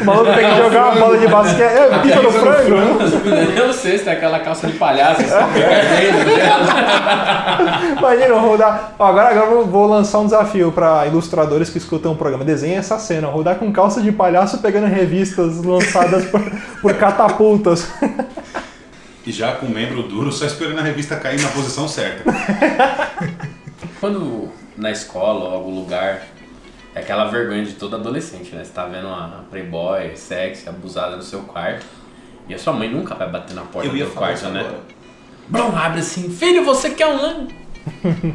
[0.00, 1.62] O maluco tem que jogar uma bola de basquete.
[1.62, 2.74] É, pica do frango.
[2.74, 3.54] né?
[3.56, 6.30] Eu sei, se tem aquela calça de palhaço, assim, perdendo.
[7.98, 8.92] Imagina eu rodar.
[8.98, 12.44] Ó, agora, agora eu vou lançar um desafio pra ilustradores que escutam o programa.
[12.44, 13.28] Desenha essa cena.
[13.28, 16.42] Rodar com calça de palhaço pegando revistas lançadas por,
[16.82, 17.86] por catapultas.
[19.26, 22.22] E já com o membro duro, só esperando a revista cair na posição certa.
[23.98, 26.28] Quando na escola ou algum lugar,
[26.94, 28.64] é aquela vergonha de todo adolescente, né?
[28.64, 31.84] Você tá vendo uma playboy, sexy, abusada no seu quarto,
[32.48, 34.60] e a sua mãe nunca vai bater na porta do quarto, né?
[35.52, 35.86] agora.
[35.86, 37.54] Abre assim, filho, você quer um lanche?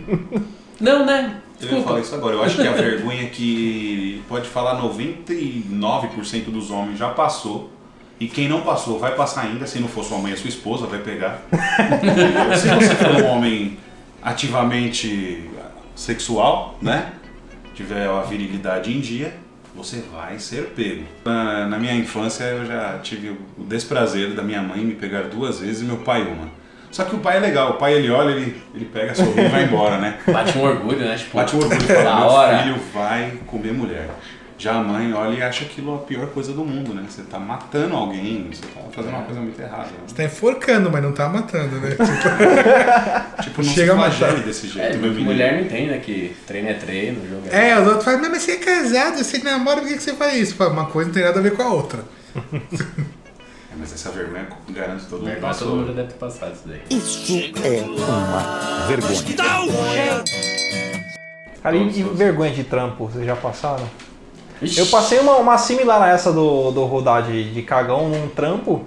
[0.80, 1.42] Não, né?
[1.62, 2.36] Eu ia falar isso agora.
[2.36, 7.70] Eu acho que a vergonha que pode falar 99% dos homens já passou.
[8.22, 10.86] E quem não passou vai passar ainda, se não for sua mãe, a sua esposa
[10.86, 11.42] vai pegar.
[12.56, 13.80] se você for um homem
[14.22, 15.50] ativamente
[15.96, 17.14] sexual, né?
[17.74, 19.34] Tiver a virilidade em dia,
[19.76, 21.04] você vai ser pego.
[21.26, 25.60] Na, na minha infância eu já tive o desprazer da minha mãe me pegar duas
[25.60, 26.48] vezes e meu pai uma.
[26.92, 29.48] Só que o pai é legal, o pai ele olha, ele, ele pega sorri e
[29.48, 30.20] vai embora, né?
[30.32, 31.16] Bate um orgulho, né?
[31.16, 32.60] Tipo, Bate o orgulho e fala, meu hora.
[32.60, 34.10] filho vai comer mulher.
[34.62, 37.04] Já a mãe olha e acha aquilo a pior coisa do mundo, né?
[37.10, 39.86] Você tá matando alguém, você tá fazendo uma coisa muito errada.
[39.86, 39.97] né?
[40.06, 41.95] Você tá enforcando, mas não tá matando, né?
[43.41, 45.26] Tipo, não Chega se flagele desse É, jeito, meu menino.
[45.32, 45.97] mulher não entende, né?
[45.97, 47.69] Que treino é treino, jogo é.
[47.71, 50.54] É, os outros falam, mas você é casado, você namora, por que você faz isso?
[50.56, 52.04] Fala, Uma coisa não tem nada a ver com a outra.
[53.74, 56.67] É, Mas essa vergonha garanto todo mundo Verdade, todo mundo já deve ter passado isso
[56.67, 56.82] daí.
[56.89, 60.24] Isso é uma vergonha.
[61.63, 63.88] Cara, e, vergonha de trampo, vocês já passaram?
[64.62, 64.80] Ixi.
[64.80, 68.84] Eu passei uma, uma similar a essa do, do rodar de, de cagão num trampo,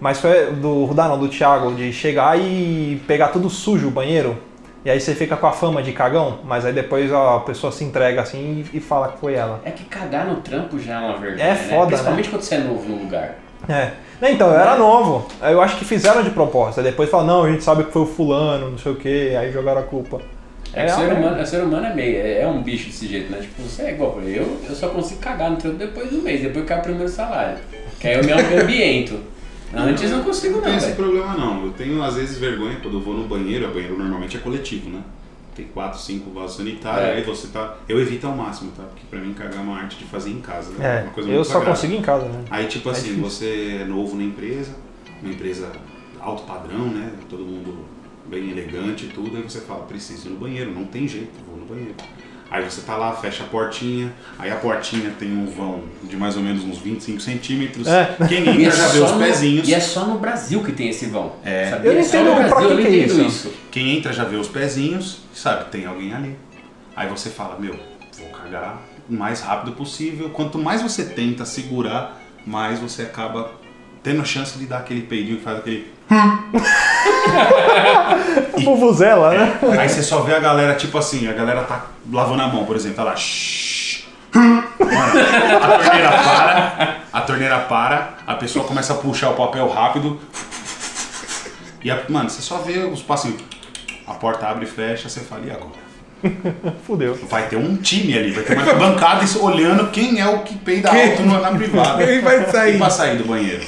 [0.00, 4.36] mas foi do rodar não, do Thiago, de chegar e pegar tudo sujo o banheiro.
[4.84, 7.84] E aí você fica com a fama de cagão, mas aí depois a pessoa se
[7.84, 9.60] entrega assim e, e fala que foi ela.
[9.64, 11.44] É que cagar no trampo já é uma vergonha.
[11.44, 11.54] É né?
[11.56, 13.36] foda, Principalmente quando você é novo no lugar.
[13.68, 13.90] É.
[14.22, 15.26] Então, eu era novo.
[15.42, 16.78] Eu acho que fizeram de propósito.
[16.78, 19.36] Aí depois falaram, não, a gente sabe que foi o fulano, não sei o que,
[19.36, 20.20] aí jogaram a culpa.
[20.72, 21.12] É, o ser é.
[21.14, 23.38] humano, o ser humano é meio, é, é um bicho desse jeito, né?
[23.40, 26.64] Tipo, você é igual eu, eu só consigo cagar no trampo depois do mês, depois
[26.64, 27.58] que cai o primeiro salário.
[27.98, 29.18] Que aí eu me ambiento.
[29.74, 31.64] Antes não consigo Não não, tem esse problema não.
[31.66, 34.88] Eu tenho às vezes vergonha quando eu vou no banheiro, o banheiro normalmente é coletivo,
[34.90, 35.00] né?
[35.54, 37.12] Tem quatro, cinco vasos sanitários, É.
[37.14, 37.76] aí você tá.
[37.88, 38.84] Eu evito ao máximo, tá?
[38.84, 41.00] Porque pra mim cagar é uma arte de fazer em casa, né?
[41.00, 41.74] É, uma coisa eu muito só sagrada.
[41.74, 42.44] consegui em casa, né?
[42.50, 43.22] Aí, tipo É assim, difícil.
[43.24, 44.70] você é novo na empresa,
[45.22, 45.72] uma empresa
[46.20, 47.10] alto padrão, né?
[47.28, 47.84] Todo mundo
[48.28, 51.56] bem elegante e tudo, aí você fala, preciso ir no banheiro, não tem jeito, vou
[51.56, 51.94] no banheiro.
[52.50, 56.34] Aí você tá lá, fecha a portinha, aí a portinha tem um vão de mais
[56.34, 57.86] ou menos uns 25 centímetros.
[57.86, 58.16] É.
[58.26, 59.68] Quem E é entra já vê os no- pezinhos.
[59.68, 61.36] E é só no Brasil que tem esse vão.
[61.44, 61.68] É.
[61.68, 61.90] Sabia?
[61.90, 63.52] Eu não É entendo no pra Brasil, que que é entendo isso.
[63.70, 66.36] Quem entra já vê os pezinhos, sabe que tem alguém ali.
[66.96, 67.78] Aí você fala, meu,
[68.18, 70.30] vou cagar o mais rápido possível.
[70.30, 73.52] Quanto mais você tenta segurar, mais você acaba
[74.02, 75.86] tendo a chance de dar aquele peidinho que faz aquele.
[78.64, 79.58] Vuvuzela, né?
[79.78, 82.76] Aí você só vê a galera, tipo assim, a galera tá lavando a mão, por
[82.76, 83.16] exemplo, tá lá.
[83.16, 90.18] "Shhh", A torneira para, a torneira para, a pessoa começa a puxar o papel rápido.
[91.82, 93.40] E, a, mano, você só vê os passinhos.
[94.06, 95.88] A porta abre e fecha, você fala, e agora?
[96.86, 97.16] Fudeu.
[97.28, 100.90] Vai ter um time ali, vai ter uma bancada olhando quem é o que peida
[100.90, 101.10] Quem?
[101.10, 102.04] alto na, na privada.
[102.04, 102.70] Quem vai sair?
[102.72, 103.62] Quem vai sair do banheiro?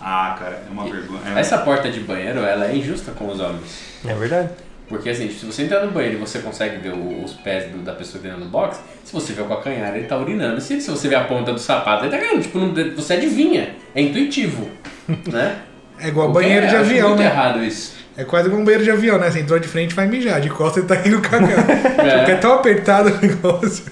[0.00, 1.20] Ah, cara, é uma vergonha.
[1.36, 3.98] É- Essa porta de banheiro, ela é injusta com os homens.
[4.06, 4.48] É verdade.
[4.88, 7.92] Porque assim, se você entrar no banheiro e você consegue ver os pés do- da
[7.92, 10.60] pessoa dentro do box, se você vê o calcanhar, ele tá urinando.
[10.60, 12.40] Se, se você vê a ponta do sapato, ele tá cagando.
[12.42, 13.74] Tipo, não- você adivinha.
[13.94, 14.68] É intuitivo.
[15.30, 15.56] Né?
[16.00, 17.26] É igual O que banheiro é- de avião, muito né?
[17.26, 17.96] errado isso.
[18.16, 19.30] É quase igual um banheiro de avião, né?
[19.30, 21.50] Você entrou de frente vai mijar, de costas ele tá indo cagar.
[21.98, 22.16] É.
[22.18, 23.84] Porque é tão apertado o negócio.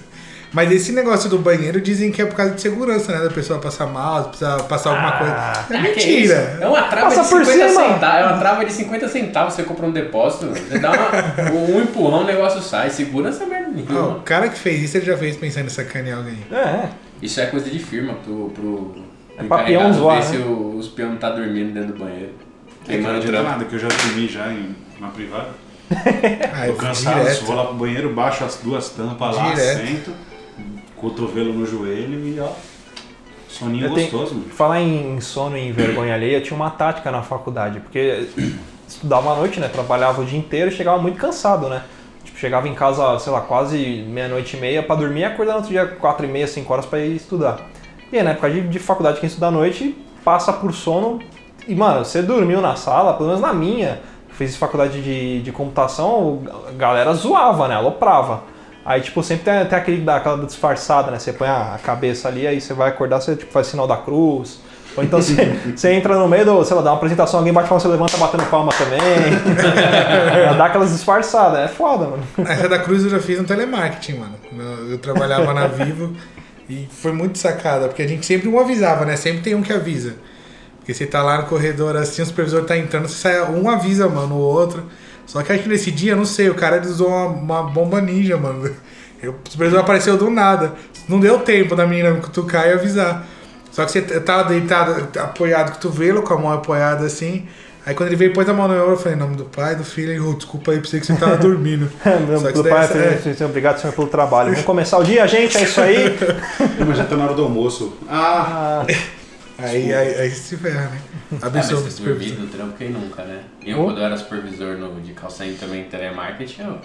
[0.53, 3.23] Mas esse negócio do banheiro dizem que é por causa de segurança, né?
[3.23, 5.33] Da pessoa passar mal, precisa passar alguma coisa.
[5.33, 6.51] É Ah, que mentira.
[6.53, 6.63] isso?
[6.63, 7.83] É uma trava Passa de por 50 cima.
[7.93, 8.19] centavos.
[8.19, 9.53] É uma trava de 50 centavos.
[9.53, 12.89] Você compra um depósito, você dá uma- um empurrão, o negócio sai.
[12.89, 14.17] Segura essa merda nenhuma.
[14.17, 16.37] o cara que fez isso, ele já fez pensando em sacanear alguém.
[16.51, 16.89] É, é.
[17.21, 18.95] Isso é coisa de firma pro, pro,
[19.37, 20.31] É pra peão zoar, ver né?
[20.31, 22.31] se o- os peões não tá dormindo dentro do banheiro.
[22.87, 25.49] É que não adianta nada, que eu já dormi já em, na privada.
[26.53, 29.77] Ah, Tô eu cansado, vou lá pro banheiro, baixo as duas tampas lá, Direto.
[29.87, 30.11] sento,
[30.97, 32.49] cotovelo no joelho e ó,
[33.47, 34.49] soninho Eu tenho- gostoso, mano.
[34.49, 38.27] Falar em sono e em vergonha alheia, eu tinha uma tática na faculdade, porque
[38.87, 39.67] estudava à noite, né?
[39.67, 41.83] Trabalhava o dia inteiro e chegava muito cansado, né?
[42.23, 45.57] Tipo, chegava em casa, sei lá, quase meia-noite e meia pra dormir e acordar no
[45.59, 47.59] outro dia quatro e meia, cinco horas pra ir estudar.
[48.11, 51.19] E aí, na época de, de faculdade, quem estuda à noite passa por sono
[51.67, 56.41] e, mano, você dormiu na sala, pelo menos na minha, fiz faculdade de, de computação,
[56.67, 57.75] a galera zoava, né?
[57.75, 58.43] Aloprava.
[58.87, 61.19] Aí, tipo, sempre tem, tem aquele da- aquela disfarçada, né?
[61.19, 64.61] Você põe a cabeça ali, aí você vai acordar, você tipo, faz sinal da cruz.
[64.95, 65.35] Ou então você,
[65.75, 68.15] você entra no meio do, sei lá, dá uma apresentação, alguém bate palma, você levanta
[68.15, 68.99] batendo palma também.
[70.57, 72.23] Dá aquelas disfarçadas, é foda, mano.
[72.49, 74.35] Essa da Cruz eu já fiz no telemarketing, mano.
[74.57, 76.15] Eu, eu trabalhava na Vivo
[76.69, 79.17] e foi muito sacada, porque a gente sempre um avisava, né?
[79.17, 80.15] Sempre tem um que avisa.
[80.79, 84.07] Porque você tá lá no corredor assim, o supervisor tá entrando, você sai, um avisa,
[84.07, 84.85] mano, o outro.
[85.27, 88.35] Só que acho que nesse dia, não sei, o cara usou uma, uma bomba ninja,
[88.37, 88.71] mano.
[89.21, 90.73] Eu, o supervisor apareceu do nada.
[91.07, 93.25] Não deu tempo da menina me cutucar e avisar.
[93.71, 97.45] Só que você tava deitado, apoiado, cotovelo, com a mão apoiada assim.
[97.85, 99.45] Aí quando ele veio e pôs a mão no meu eu falei, em nome do
[99.45, 101.89] pai, do filho, e, "Ô, desculpa aí, pensei que você tava dormindo.
[102.27, 103.17] Meu, Só que pelo daí pai, é.
[103.17, 104.49] filho, obrigado, senhor, pelo trabalho.
[104.49, 106.17] Vamos começar o dia, gente, é isso aí.
[106.85, 107.93] Mas já tá na hora do almoço.
[108.09, 108.85] Ah,
[109.59, 110.97] Aí, aí, aí se ferra, né?
[111.31, 112.35] Ah, mas Abençoa o você supervisor.
[112.37, 113.43] dormido no trampo quem nunca, né?
[113.65, 113.85] Eu, Oh.
[113.85, 116.79] quando eu era supervisor no, de call center também em telemarketing, eu,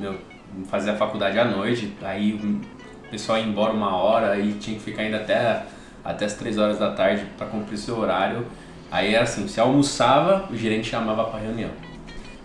[0.00, 0.18] eu
[0.68, 2.60] fazia faculdade à noite, aí o
[3.10, 5.64] pessoal ia embora uma hora e tinha que ficar ainda até,
[6.04, 8.46] até as três horas da tarde para cumprir seu horário.
[8.90, 11.70] Aí era assim, você almoçava, o gerente chamava pra reunião.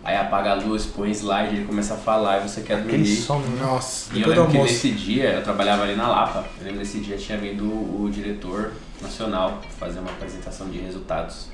[0.05, 3.07] Aí apaga a luz, põe slide, ele começa a falar e você quer Aquele dormir.
[3.07, 3.59] som, né?
[3.59, 6.99] Nossa, E eu lembro que nesse dia, eu trabalhava ali na Lapa, eu lembro nesse
[6.99, 11.47] dia tinha vindo o diretor nacional fazer uma apresentação de resultados.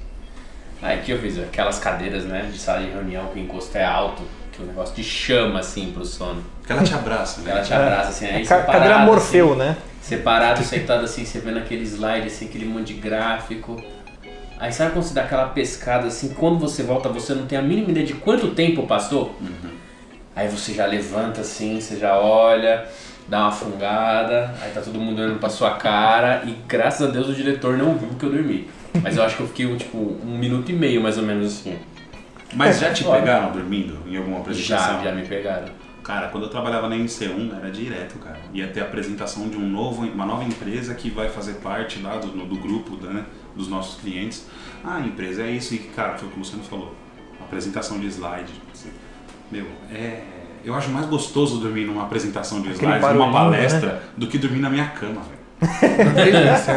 [0.81, 1.39] Aí que eu fiz?
[1.39, 4.93] Aquelas cadeiras, né, de sala de reunião que o encosto é alto, que o negócio
[4.95, 6.43] te chama assim pro sono.
[6.65, 7.51] que ela te abraça, né?
[7.51, 9.77] Ela te abraça assim, aí É separado, cadeira Morfeu, assim, né?
[10.01, 13.81] Separado, sentado assim, você vendo aquele slide, assim, aquele monte de gráfico.
[14.61, 17.63] Aí sabe quando você dá aquela pescada assim, quando você volta, você não tem a
[17.63, 19.35] mínima ideia de quanto tempo passou?
[20.35, 22.87] Aí você já levanta assim, você já olha,
[23.27, 27.27] dá uma fungada, aí tá todo mundo olhando pra sua cara e graças a Deus
[27.27, 28.69] o diretor não viu que eu dormi.
[29.01, 31.79] Mas eu acho que eu fiquei tipo um minuto e meio mais ou menos assim.
[32.53, 33.19] Mas já te Olha.
[33.19, 34.97] pegaram dormindo em alguma apresentação?
[34.97, 35.69] Já, já me pegaram.
[36.03, 38.37] Cara, quando eu trabalhava na NC1 era direto, cara.
[38.53, 42.17] Ia ter a apresentação de um novo, uma nova empresa que vai fazer parte lá
[42.17, 43.23] do, do grupo né,
[43.55, 44.45] dos nossos clientes.
[44.83, 46.95] Ah, a empresa é isso, e cara, foi o que o Luciano falou.
[47.39, 48.51] Apresentação de slide.
[48.73, 48.89] assim.
[49.51, 50.21] Meu, é.
[50.63, 53.57] Eu acho mais gostoso dormir numa apresentação de Aquele slide, numa barulhinho, né?
[53.57, 55.41] palestra, do que dormir na minha cama, velho.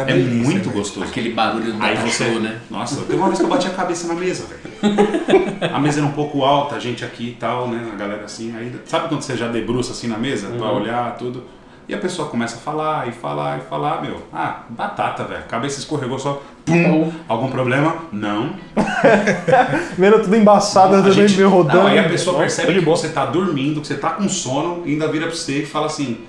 [0.07, 1.05] É muito gostoso.
[1.05, 2.59] Aquele barulho do Aí você, né?
[2.69, 5.73] Nossa, teve uma vez que eu bati a cabeça na mesa, velho.
[5.73, 7.89] A mesa era um pouco alta, a gente aqui e tal, né?
[7.91, 8.55] A galera assim.
[8.55, 11.43] Aí, sabe quando você já debruça assim na mesa pra olhar tudo?
[11.87, 14.21] E a pessoa começa a falar e falar e falar, meu.
[14.33, 15.41] Ah, batata, velho.
[15.41, 16.41] A cabeça escorregou só.
[16.65, 17.11] Pum.
[17.27, 17.95] Algum problema?
[18.11, 18.55] Não.
[19.97, 21.77] Vendo tudo embaçado, A também gente- meio rodando.
[21.79, 24.93] Não, aí a pessoa percebe que você tá dormindo, que você tá com sono, e
[24.93, 26.21] ainda vira pra você e fala assim: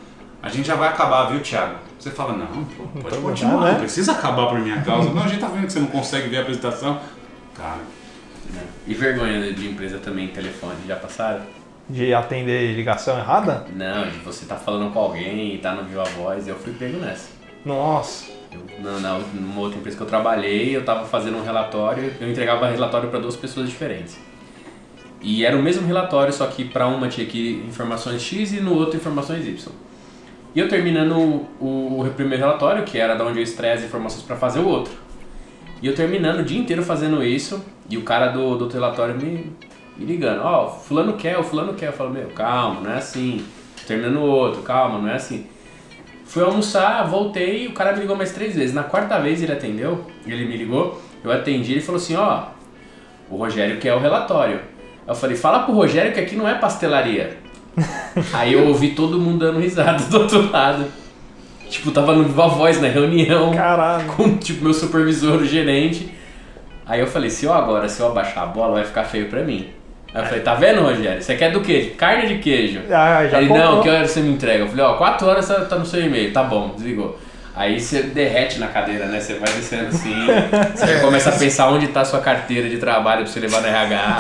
[0.43, 1.75] a gente já vai acabar, viu, Thiago?
[1.99, 3.73] Você fala: não, pô, pode Então, continuar, né?
[3.73, 5.11] não precisa acabar por minha causa.
[5.11, 6.99] Não, a gente tá vendo que você não consegue ver a apresentação.
[7.57, 7.81] Cara,
[8.53, 8.61] né?
[8.87, 11.41] E vergonha de empresa também, telefone, já passaram?
[11.89, 13.65] De atender ligação errada?
[13.75, 16.99] Não, de você tá falando com alguém e tá no viva voz, eu fui pego
[16.99, 17.29] nessa.
[17.65, 18.36] Nossa.
[18.79, 22.69] Na, na, numa outra empresa que eu trabalhei, eu tava fazendo um relatório, eu entregava
[22.69, 24.19] relatório para duas pessoas diferentes.
[25.21, 28.75] E era o mesmo relatório, só que para uma tinha que informações X e no
[28.75, 29.73] outro informações Y.
[30.55, 34.23] E eu terminando o, o, primeiro relatório, que era da onde eu extraía as informações
[34.23, 34.93] para fazer o outro.
[35.83, 39.53] E eu terminando o dia inteiro fazendo isso, e o cara do, do relatório me,
[39.97, 41.89] me ligando, ó, fulano quer, o fulano quer.
[41.89, 43.45] Eu falo, meu, calma, não é assim.
[43.87, 45.47] Terminando o outro, calma, não é assim.
[46.27, 48.75] Fui almoçar, voltei, o cara me ligou mais três vezes.
[48.75, 52.47] Na quarta vez ele atendeu, ele me ligou, eu atendi, ele falou assim, ó,
[53.31, 54.61] o Rogério quer o relatório.
[55.07, 57.39] Eu falei, fala pro Rogério que aqui não é pastelaria.
[58.33, 60.87] Aí eu ouvi todo mundo dando risada do outro lado.
[61.69, 64.07] Tipo, tava no Viva Voz na reunião Caralho.
[64.13, 66.13] com tipo meu supervisor, o gerente.
[66.85, 69.43] Aí eu falei, se eu agora, se eu abaixar a bola, vai ficar feio pra
[69.43, 69.76] mim.
[70.17, 71.23] Aí eu falei, tá vendo, Rogério?
[71.23, 71.93] Você quer do quê?
[71.99, 72.81] Carne de queijo.
[72.91, 73.75] Ah, já Ele, comprou.
[73.77, 74.65] não, que hora você me entrega?
[74.65, 76.33] Eu falei, ó, 4 horas tá, tá no seu e-mail.
[76.33, 77.19] Tá bom, desligou.
[77.55, 79.21] Aí você derrete na cadeira, né?
[79.21, 80.15] Você vai descendo assim,
[80.75, 83.61] você já começa a pensar onde tá a sua carteira de trabalho pra você levar
[83.61, 84.19] no RH.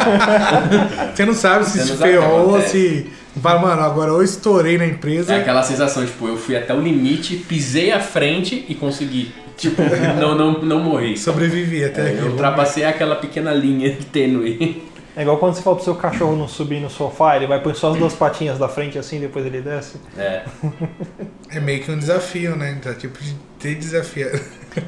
[1.15, 3.11] Você não sabe se Você se não ferrou, se.
[3.43, 5.35] Fala, mano, agora eu estourei na empresa.
[5.35, 9.33] É aquela sensação, tipo, eu fui até o limite, pisei à frente e consegui.
[9.59, 9.83] Tipo,
[10.19, 11.17] não, não, não morri.
[11.19, 12.19] Sobrevivi até É, aqui.
[12.19, 14.83] eu ultrapassei aquela pequena linha tênue.
[15.17, 17.75] É igual quando você fala pro seu cachorro não subir no sofá, ele vai pôr
[17.75, 19.99] só as duas patinhas da frente assim, depois ele desce.
[20.17, 20.45] É.
[21.49, 22.77] É meio que um desafio, né?
[22.83, 24.39] Tá tipo de ter desafiado.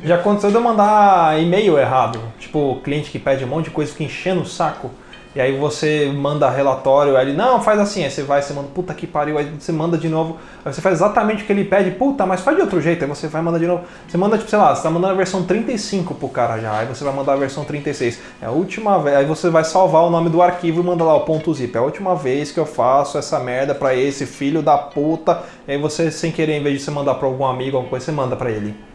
[0.02, 2.20] Já aconteceu de eu mandar e-mail errado.
[2.38, 4.90] Tipo, o cliente que pede um monte de coisa fica enchendo o saco.
[5.38, 8.66] E aí você manda relatório, aí ele, não, faz assim, aí você vai, você manda,
[8.74, 11.64] puta que pariu, aí você manda de novo, aí você faz exatamente o que ele
[11.64, 13.84] pede, puta, mas faz de outro jeito, aí você vai mandar de novo.
[14.08, 16.86] Você manda, tipo, sei lá, você tá mandando a versão 35 pro cara já, aí
[16.86, 18.18] você vai mandar a versão 36.
[18.42, 21.14] É a última vez, aí você vai salvar o nome do arquivo e manda lá
[21.14, 21.72] o ponto zip.
[21.72, 25.44] É a última vez que eu faço essa merda pra esse filho da puta.
[25.68, 28.10] Aí você, sem querer, em vez de você mandar pra algum amigo, alguma coisa, você
[28.10, 28.87] manda pra ele.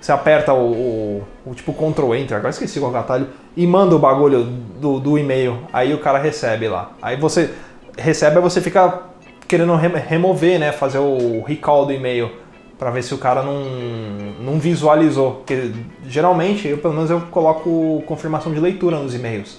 [0.00, 3.66] Você aperta o, o, o tipo Ctrl Enter, agora esqueci qual é o atalho, e
[3.66, 5.58] manda o bagulho do, do e-mail.
[5.72, 6.92] Aí o cara recebe lá.
[7.02, 7.50] Aí você
[7.96, 9.00] recebe, aí você fica
[9.48, 10.70] querendo re- remover, né?
[10.72, 12.30] Fazer o recall do e-mail.
[12.78, 13.64] Pra ver se o cara não,
[14.40, 15.32] não visualizou.
[15.36, 15.72] Porque
[16.06, 19.58] geralmente, eu pelo menos eu coloco confirmação de leitura nos e-mails.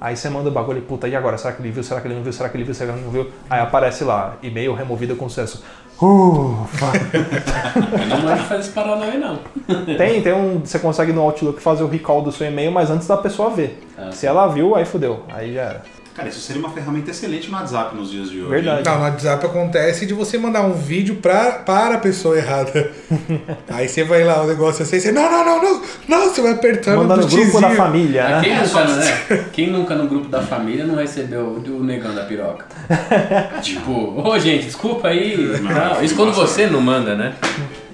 [0.00, 1.36] Aí você manda o bagulho, puta, e agora?
[1.36, 1.82] Será que ele viu?
[1.82, 2.32] Será que ele não viu?
[2.32, 2.72] Será que ele viu?
[2.74, 3.30] Será que ele não viu?
[3.50, 5.62] Aí aparece lá, e-mail removido com sucesso.
[6.00, 6.92] Ufa!
[8.22, 9.38] Não de fazer esse paranauê, não.
[9.96, 10.60] Tem, tem um.
[10.60, 13.82] Você consegue no Outlook fazer o recall do seu e-mail, mas antes da pessoa ver.
[13.96, 14.12] Ah.
[14.12, 15.22] Se ela viu, aí fudeu.
[15.28, 15.82] Aí já era.
[16.16, 18.48] Cara, isso seria uma ferramenta excelente no WhatsApp nos dias de hoje.
[18.48, 18.88] Verdade.
[18.88, 22.90] Não, no WhatsApp acontece de você mandar um vídeo pra, para a pessoa errada.
[23.68, 26.52] Aí você vai lá, o negócio assim, você, não, não, não, não, não, você vai
[26.52, 28.40] apertando Manda no grupo da família, né?
[28.42, 29.44] Quem nunca, né?
[29.52, 32.64] Quem nunca no grupo da família não recebeu o negão da piroca?
[33.60, 35.36] tipo, ô gente, desculpa aí.
[35.60, 37.34] Não, isso quando você não manda, né?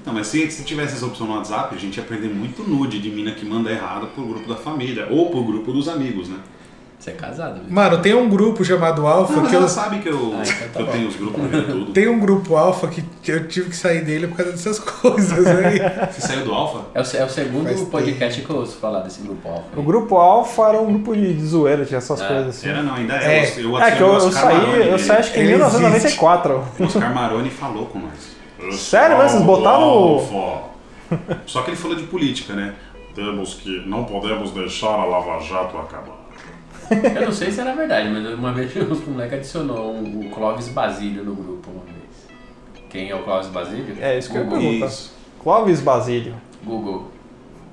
[0.06, 3.00] Não, mas se, se tivesse essa opção no WhatsApp, a gente ia perder muito nude
[3.00, 6.36] de mina que manda errado pro grupo da família ou pro grupo dos amigos, né?
[7.02, 7.64] Você é casado, viu?
[7.68, 9.60] Mano, tem um grupo chamado Alpha Não, mas que eu.
[9.60, 11.92] ela sabe que eu, Ah, então tá eu tenho os grupos, eu vejo tudo.
[11.92, 15.80] Tem um grupo Alpha que eu tive que sair dele por causa dessas coisas aí.
[16.12, 16.82] Você saiu do Alpha?
[16.94, 19.64] É o, é o segundo Faz podcast que eu ouço falar desse grupo Alfa.
[19.76, 22.68] O grupo Alpha era um grupo de de zoeira, tinha essas É, coisas assim.
[22.68, 23.46] Era não, ainda É.
[23.46, 23.52] é.
[23.58, 26.64] Eu, eu É que eu, eu saí, Maroni, eu saí acho que em ele 1994.
[26.78, 28.36] O Oscar Maroni falou com nós.
[28.78, 29.30] Sério mesmo?
[29.38, 30.62] Vocês botaram o- Alfa.
[31.46, 32.74] Só que ele falou de política, né?
[33.12, 33.82] Temos que.
[33.88, 36.21] Não podemos deixar a Lava Jato acabar.
[37.14, 40.68] Eu não sei se era verdade, mas uma vez os moleques adicionou um, o Clóvis
[40.68, 41.96] Basílio no grupo uma vez.
[42.88, 43.96] Quem é o Clóvis Basílio?
[44.00, 44.60] É isso que eu Google.
[44.60, 44.86] perguntar.
[44.86, 45.14] Isso.
[45.42, 46.34] Clóvis Basílio.
[46.64, 47.10] Google.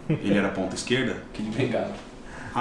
[0.10, 1.18] Ele era ponta esquerda?
[1.34, 1.92] Que de bengala.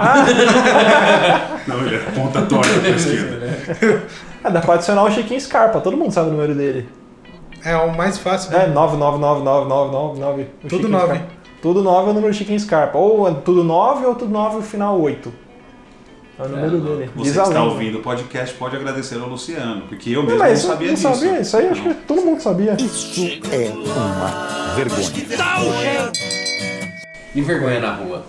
[1.67, 4.05] Não, ele era ponta torta pra esquerda.
[4.43, 6.87] Ah, dá pra adicionar o Chiquinho Scarpa, todo mundo sabe o número dele.
[7.65, 8.53] É o mais fácil.
[8.55, 8.73] É, né?
[8.73, 10.41] 999999.
[10.43, 11.13] o Tudo Chiquinho nove.
[11.15, 11.39] Scarpa.
[11.61, 12.97] Tudo 9 é o número do Chiquinho Scarpa.
[12.97, 15.33] Ou é tudo 9 ou tudo 9 o final 8.
[16.39, 17.11] É o número É, dele.
[17.15, 20.49] Você que está ouvindo o podcast pode agradecer ao Luciano, porque eu Não, mesmo mas
[20.49, 21.09] não isso sabia não disso.
[21.15, 21.95] sabia, isso aí acho que Não.
[21.95, 22.77] todo mundo sabia.
[22.79, 23.21] Isso
[23.51, 26.11] é uma vergonha.
[27.35, 28.25] E vergonha na rua?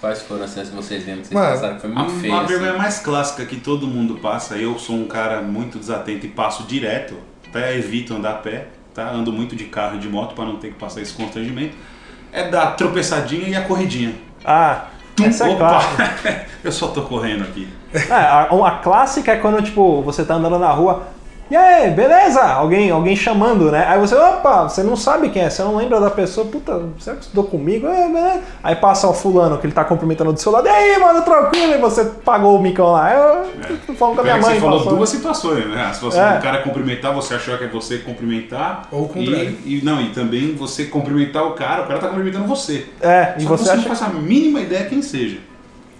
[0.00, 1.74] Quais foram as cenas que vocês lembram que vocês Mano, passaram?
[1.76, 2.34] que Foi A, muito feio.
[2.34, 2.46] a assim.
[2.48, 6.64] vergonha mais clássica que todo mundo passa, eu sou um cara muito desatento e passo
[6.64, 7.14] direto,
[7.48, 9.10] até evito andar a pé, tá?
[9.10, 11.74] Ando muito de carro e de moto para não ter que passar esse constrangimento.
[12.32, 14.14] É da tropeçadinha e a corridinha.
[14.44, 14.88] Ah,
[15.22, 15.80] essa é Opa!
[16.62, 17.68] eu só tô correndo aqui.
[17.92, 21.04] É, a, a clássica é quando, tipo, você tá andando na rua.
[21.48, 22.42] E aí, beleza?
[22.42, 23.84] Alguém, alguém chamando, né?
[23.88, 27.14] Aí você, opa, você não sabe quem é, você não lembra da pessoa, puta, será
[27.16, 27.86] que estudou comigo?
[27.86, 28.40] É, beleza.
[28.64, 31.74] Aí passa o fulano que ele tá cumprimentando do seu lado, e aí, mano, tranquilo,
[31.74, 33.12] e você pagou o micão lá.
[33.14, 34.54] Eu tô falando com a minha Pena que mãe.
[34.54, 34.96] você falou passou.
[34.96, 35.86] duas situações, né?
[35.88, 36.36] A situação É.
[36.36, 38.88] do cara cumprimentar, você achou que é você cumprimentar.
[38.90, 39.56] Ou o contrário.
[39.64, 42.86] E, e não, e também você cumprimentar o cara, o cara tá cumprimentando você.
[43.00, 43.88] É, e Só que você você não acha.
[43.94, 45.38] faz a mínima ideia quem seja.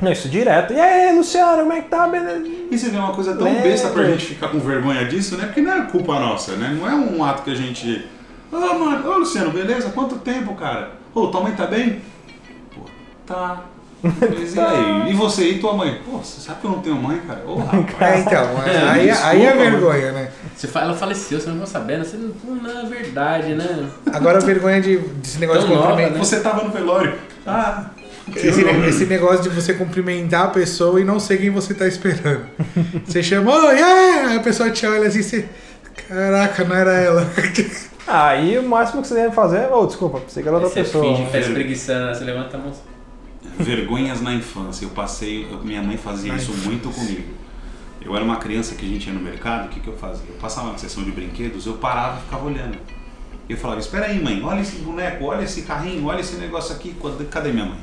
[0.01, 0.73] Não, isso direto.
[0.75, 2.07] E aí, Luciano, como é que tá?
[2.07, 2.45] Beleza?
[2.71, 3.63] E você vê uma coisa tão Lembra.
[3.63, 5.47] besta pra gente ficar com vergonha disso, né?
[5.47, 6.77] Porque não é culpa nossa, né?
[6.79, 8.07] Não é um ato que a gente.
[8.53, 9.91] Ô, mano, ô Luciano, beleza?
[9.91, 10.91] Quanto tempo, cara?
[11.15, 12.03] Ô, tua mãe tá bem?
[12.75, 12.83] Pô,
[13.27, 13.63] tá.
[14.03, 15.11] Mas e aí?
[15.11, 15.99] E você e tua mãe?
[16.05, 17.43] Pô, você sabe que eu não tenho mãe, cara?
[17.47, 18.17] Ô, rapaz.
[18.17, 19.71] É, então, É, aí, desculpa, aí é mano.
[19.71, 20.31] vergonha, né?
[20.55, 23.89] Você fala, ela faleceu, você não ficou sabendo, você não, não é verdade, né?
[24.13, 26.19] Agora a vergonha de, desse negócio Tão de nova, cumprimentar.
[26.19, 26.25] né?
[26.25, 27.15] Você tava no velório.
[27.47, 27.87] Ah.
[28.35, 32.45] Esse, esse negócio de você cumprimentar a pessoa e não sei quem você tá esperando.
[33.07, 34.25] Você chama, oi, é!
[34.25, 35.49] Aí a pessoa te olha assim, você.
[36.09, 37.31] Caraca, não era ela.
[38.07, 39.69] Aí o máximo que você deve fazer é.
[39.73, 41.05] Oh, desculpa, pensei que era outra você pessoa.
[41.05, 42.73] finge que tá espreguiçando, você levanta a mão.
[43.59, 44.85] Vergonhas na infância.
[44.85, 47.33] Eu passei, minha mãe fazia isso muito comigo.
[48.05, 50.27] Eu era uma criança que a gente ia no mercado, o que, que eu fazia?
[50.29, 52.79] Eu passava na sessão de brinquedos, eu parava e ficava olhando.
[53.49, 56.95] Eu falava, espera aí mãe, olha esse boneco, olha esse carrinho, olha esse negócio aqui,
[57.31, 57.79] cadê minha mãe?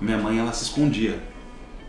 [0.00, 1.18] A minha mãe, ela se escondia.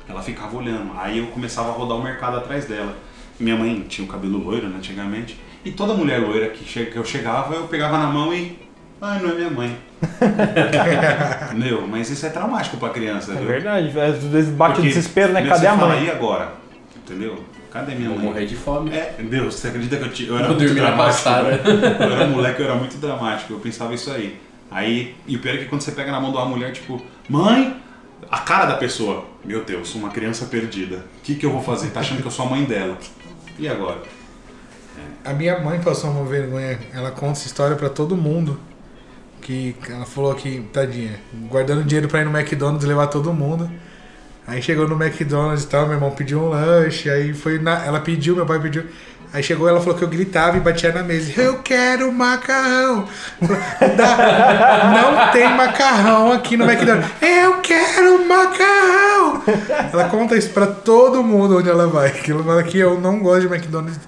[0.07, 0.91] Ela ficava olhando.
[0.97, 2.95] Aí eu começava a rodar o mercado atrás dela.
[3.39, 5.39] Minha mãe tinha o cabelo loiro, né, antigamente.
[5.63, 8.57] E toda mulher loira que, che- que eu chegava, eu pegava na mão e...
[9.01, 9.77] Ai, não é minha mãe.
[11.55, 13.45] Meu, mas isso é traumático pra criança, É viu?
[13.47, 15.45] verdade, às vezes bate o Porque, desespero, né?
[15.47, 16.05] Cadê a fala, mãe?
[16.05, 16.53] e agora?
[16.97, 17.43] Entendeu?
[17.71, 18.27] Cadê minha Vou mãe?
[18.27, 18.91] morrer de fome.
[18.91, 21.29] É, Deus, você acredita que eu, ti- eu era Vou muito dramático?
[21.29, 21.59] né?
[21.99, 24.39] Eu era moleque, eu era muito dramático, eu pensava isso aí.
[24.71, 27.01] Aí, e o pior é que quando você pega na mão de uma mulher, tipo,
[27.27, 27.75] mãe,
[28.29, 30.97] a cara da pessoa, meu Deus, uma criança perdida.
[30.97, 31.89] O que, que eu vou fazer?
[31.89, 32.97] Tá achando que eu sou a mãe dela.
[33.57, 34.01] E agora?
[35.23, 36.79] A minha mãe passou uma vergonha.
[36.93, 38.59] Ela conta essa história pra todo mundo.
[39.41, 43.69] Que ela falou que, tadinha, guardando dinheiro pra ir no McDonald's levar todo mundo.
[44.45, 47.85] Aí chegou no McDonald's e tal, meu irmão pediu um lanche, aí foi na.
[47.85, 48.85] Ela pediu, meu pai pediu.
[49.31, 51.39] Aí chegou ela falou que eu gritava e batia na mesa.
[51.39, 53.05] Eu quero macarrão!
[53.39, 57.11] Não tem macarrão aqui no McDonald's.
[57.21, 59.43] Eu quero macarrão!
[59.93, 62.09] Ela conta isso pra todo mundo onde ela vai.
[62.09, 63.99] Que ela fala que eu não gosto de McDonald's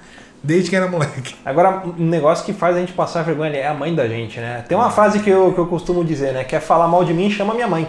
[0.44, 1.36] desde que era moleque.
[1.46, 4.64] Agora, um negócio que faz a gente passar vergonha é a mãe da gente, né?
[4.68, 6.44] Tem uma frase que eu, que eu costumo dizer, né?
[6.44, 7.88] Quer falar mal de mim, chama minha mãe.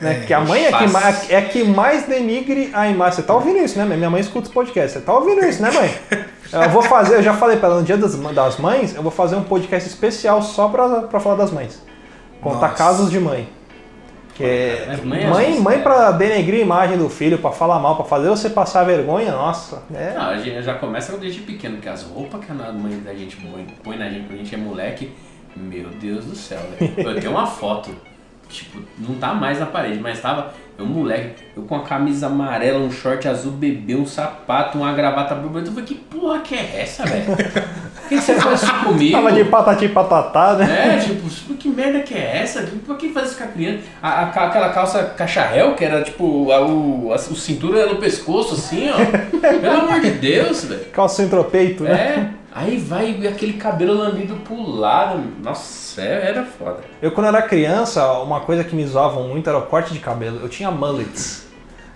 [0.00, 0.24] Né?
[0.26, 3.16] que a mãe é que, é que mais denigre a imagem.
[3.16, 3.84] Você tá ouvindo isso, né?
[3.84, 4.92] Minha mãe escuta os podcasts.
[4.92, 5.94] Você tá ouvindo isso, né, mãe?
[6.52, 9.12] Eu vou fazer, eu já falei pra ela, no dia das, das mães, eu vou
[9.12, 11.80] fazer um podcast especial só pra, pra falar das mães.
[12.40, 12.74] Contar Nossa.
[12.74, 13.48] casos de mãe.
[14.34, 15.82] Que é, mãe é mãe, assim, mãe né?
[15.82, 19.82] pra denegrir a imagem do filho, pra falar mal, pra fazer você passar vergonha, nossa.
[19.94, 20.14] É.
[20.14, 23.36] Não, a gente já começa desde pequeno, que as roupas que a mãe da gente
[23.36, 25.12] põe, põe na gente quando a gente é moleque,
[25.54, 26.94] meu Deus do céu, velho.
[26.96, 27.90] Eu tenho uma foto,
[28.50, 32.78] tipo, não tá mais na parede, mas tava eu moleque, eu com a camisa amarela,
[32.78, 36.80] um short azul bebê, um sapato, uma gravata borboleta, eu falei, que porra que é
[36.80, 37.24] essa, velho?
[37.26, 39.12] Por que você faz isso comigo?
[39.12, 40.96] Tava de patati patatá, né?
[40.96, 42.62] É, tipo, que merda que é essa?
[42.86, 43.80] Por que faz isso com a criança?
[44.02, 48.00] A, a- aquela calça cacharel, que era tipo, a, o, a, o cintura era no
[48.00, 48.96] pescoço, assim, ó.
[49.60, 50.86] Pelo amor de Deus, velho.
[50.86, 51.92] Calça entre o peito, né?
[51.92, 55.22] É, aí vai aquele cabelo lambido pro lado.
[55.42, 56.78] Nossa, é- era foda.
[57.00, 60.40] Eu, quando era criança, uma coisa que me zoavam muito era o corte de cabelo.
[60.42, 61.46] Eu tinha mullets.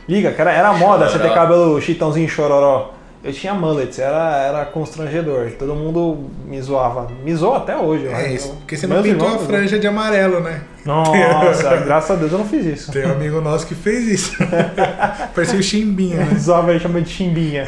[0.09, 1.35] Liga, cara, era moda você ter Chororó.
[1.35, 2.94] cabelo chitãozinho chororó.
[3.25, 5.51] Eu tinha mullets, era, era constrangedor.
[5.59, 7.09] Todo mundo me zoava.
[7.25, 8.07] Me zoa até hoje.
[8.07, 8.33] É né?
[8.35, 10.61] isso, Eu- porque você não meus pintou a irmãos- franja de amarelo, né?
[10.85, 12.93] Nossa, graças a Deus eu não fiz isso.
[12.93, 14.37] Tem um amigo nosso que fez isso.
[15.35, 16.35] Parecia o Chimbinha, né?
[16.39, 17.67] Zoava ele chama de chimbinha.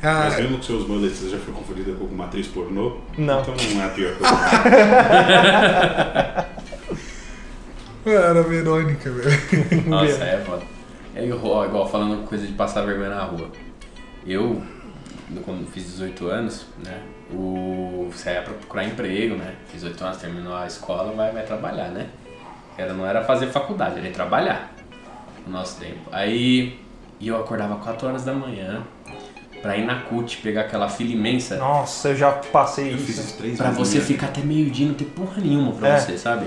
[0.00, 3.40] Ah, Mas mesmo que seus mullets já foi confundida com uma atriz pornô, Não.
[3.40, 4.36] então não é a pior coisa.
[8.06, 9.82] era a Verônica, velho.
[9.88, 10.62] Nossa, é foda.
[11.14, 13.48] É igual, igual falando coisa de passar vergonha na rua.
[14.28, 14.62] Eu,
[15.44, 17.00] quando fiz 18 anos, né?
[17.32, 19.54] O, saía pra procurar emprego, né?
[19.68, 22.08] Fiz 18 anos, terminou a escola, vai, vai trabalhar, né?
[22.76, 24.72] Era, não era fazer faculdade, era ir trabalhar
[25.46, 26.08] no nosso tempo.
[26.12, 26.78] Aí
[27.20, 28.82] e eu acordava 4 horas da manhã
[29.60, 31.56] pra ir na CUT pegar aquela fila imensa.
[31.56, 33.20] Nossa, eu já passei Eu fiz isso.
[33.22, 35.98] isso três Pra você ficar até meio-dia não ter porra nenhuma pra É.
[35.98, 36.46] você, sabe?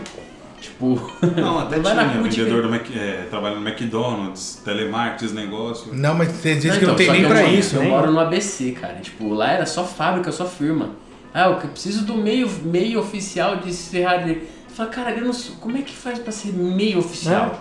[0.62, 1.12] Tipo.
[1.36, 2.30] Não, até vai tinha na CUT.
[2.38, 5.92] vendedor do Mac, é, trabalha no McDonald's, telemarketing, negócio.
[5.94, 7.76] Não, mas tem gente que então, não tem só nem pra isso.
[7.78, 8.96] Eu moro no ABC, cara.
[9.02, 10.92] Tipo, lá era só fábrica, só firma.
[11.34, 14.44] Ah, eu preciso do meio, meio oficial de serraria.
[14.68, 17.60] Você fala, cara, eu não sou- como é que faz pra ser meio oficial?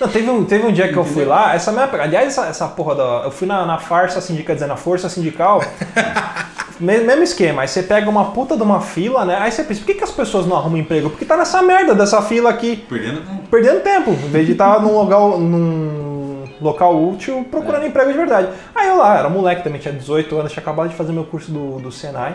[0.00, 1.84] Não, teve, um, teve um dia que eu fui lá, essa minha.
[1.84, 3.02] Aliás, essa, essa porra da.
[3.26, 5.62] Eu fui na, na farsa sindical, quer dizer, na força sindical.
[6.80, 9.36] me- mesmo esquema, aí você pega uma puta de uma fila, né?
[9.40, 11.10] Aí você pensa, por que, que as pessoas não arrumam emprego?
[11.10, 13.22] Porque tá nessa merda dessa fila aqui, Perdendo.
[13.50, 18.48] perdendo tempo, em vez de estar num local, num local útil procurando emprego de verdade.
[18.74, 21.50] Aí eu lá, era moleque também, tinha 18 anos, tinha acabado de fazer meu curso
[21.50, 22.34] do, do Senai.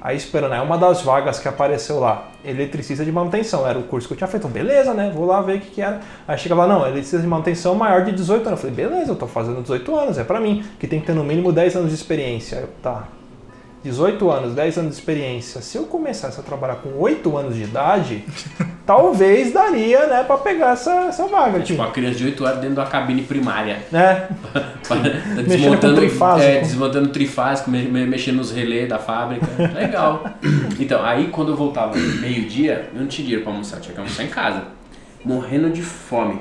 [0.00, 4.06] Aí esperando, é uma das vagas que apareceu lá, eletricista de manutenção, era o curso
[4.06, 4.46] que eu tinha feito.
[4.46, 5.10] Então, beleza, né?
[5.12, 5.98] Vou lá ver o que, que era.
[6.26, 8.62] Aí chegava lá, não, eletricista de manutenção maior de 18 anos.
[8.62, 11.14] Eu falei, beleza, eu tô fazendo 18 anos, é pra mim, que tem que ter
[11.14, 12.56] no mínimo 10 anos de experiência.
[12.56, 13.08] Eu, tá.
[13.88, 15.60] 18 anos, 10 anos de experiência.
[15.62, 18.22] Se eu começasse a trabalhar com 8 anos de idade,
[18.86, 21.52] talvez daria, né, pra pegar essa, essa vaga.
[21.60, 23.78] Tipo, Tipo, uma criança de 8 anos dentro de uma cabine primária.
[23.90, 24.28] né?
[25.46, 26.48] desmontando, trifásico.
[26.50, 29.46] É, desmontando trifásico, me- me- mexendo nos relés da fábrica.
[29.74, 30.24] Legal.
[30.78, 34.22] Então, aí quando eu voltava meio-dia, eu não tinha dinheiro pra almoçar, tinha que almoçar
[34.24, 34.64] em casa.
[35.24, 36.40] Morrendo de fome.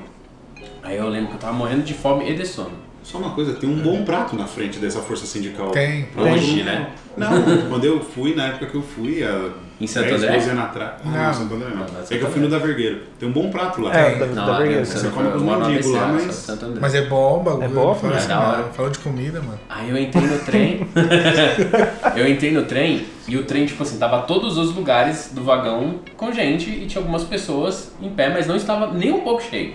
[0.83, 2.86] Aí eu lembro que eu tava morrendo de fome e de sono.
[3.07, 5.71] Só uma coisa, tem um bom prato na frente dessa força sindical.
[5.71, 6.09] Tem.
[6.17, 6.89] Hoje, né?
[7.15, 7.29] Não,
[7.69, 9.49] quando eu fui, na época que eu fui, há
[9.79, 10.33] Em Santo 10, André?
[10.35, 10.91] 12 anos atrás.
[11.05, 11.23] Ah, Não.
[11.25, 11.77] não, Santo André não.
[11.77, 13.03] Não, É que eu fui no da Vergueiro.
[13.17, 13.95] Tem um bom prato lá.
[13.95, 14.81] É, da, Não, da lá Vergueira.
[14.81, 16.47] em Você Santo- come com os eu moro na mendigos lá, mas-.
[16.81, 17.63] Mas é bom o bagulho.
[17.63, 18.57] É bom, fala é assim, da hora.
[18.57, 19.59] mano, Falando de comida, mano.
[19.69, 20.87] Aí eu entrei no trem.
[22.17, 26.01] eu entrei no trem e o trem, tipo assim, tava todos os lugares do vagão
[26.17, 29.73] com gente e tinha algumas pessoas em pé, mas não estava nem um pouco cheio.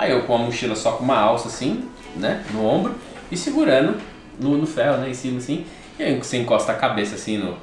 [0.00, 1.84] Aí eu com a mochila só com uma alça assim,
[2.16, 2.94] né, no ombro
[3.30, 3.98] e segurando
[4.40, 5.66] no, no ferro, né, em cima assim.
[5.98, 7.54] E aí você encosta a cabeça assim no,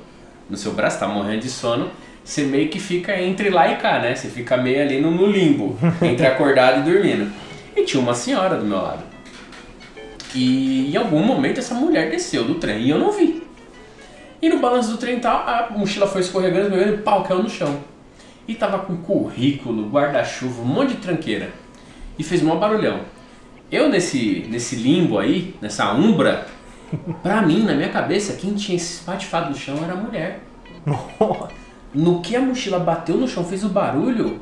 [0.47, 1.89] no seu braço, tá morrendo de sono.
[2.23, 4.13] Você meio que fica entre lá e cá, né?
[4.13, 7.31] Você fica meio ali no, no limbo, entre acordado e dormindo.
[7.75, 9.01] E tinha uma senhora do meu lado.
[10.35, 13.41] E em algum momento essa mulher desceu do trem e eu não vi.
[14.39, 17.41] E no balanço do trem e tal, a mochila foi escorregando, escorregando e pau, caiu
[17.41, 17.79] no chão.
[18.47, 21.49] E tava com currículo, guarda-chuva, um monte de tranqueira.
[22.17, 23.01] E fez um maior barulhão.
[23.71, 26.47] Eu nesse, nesse limbo aí, nessa umbra,
[27.21, 30.39] pra mim, na minha cabeça, quem tinha espatifado no chão era a mulher.
[31.93, 34.39] No que a mochila bateu no chão, fez o barulho,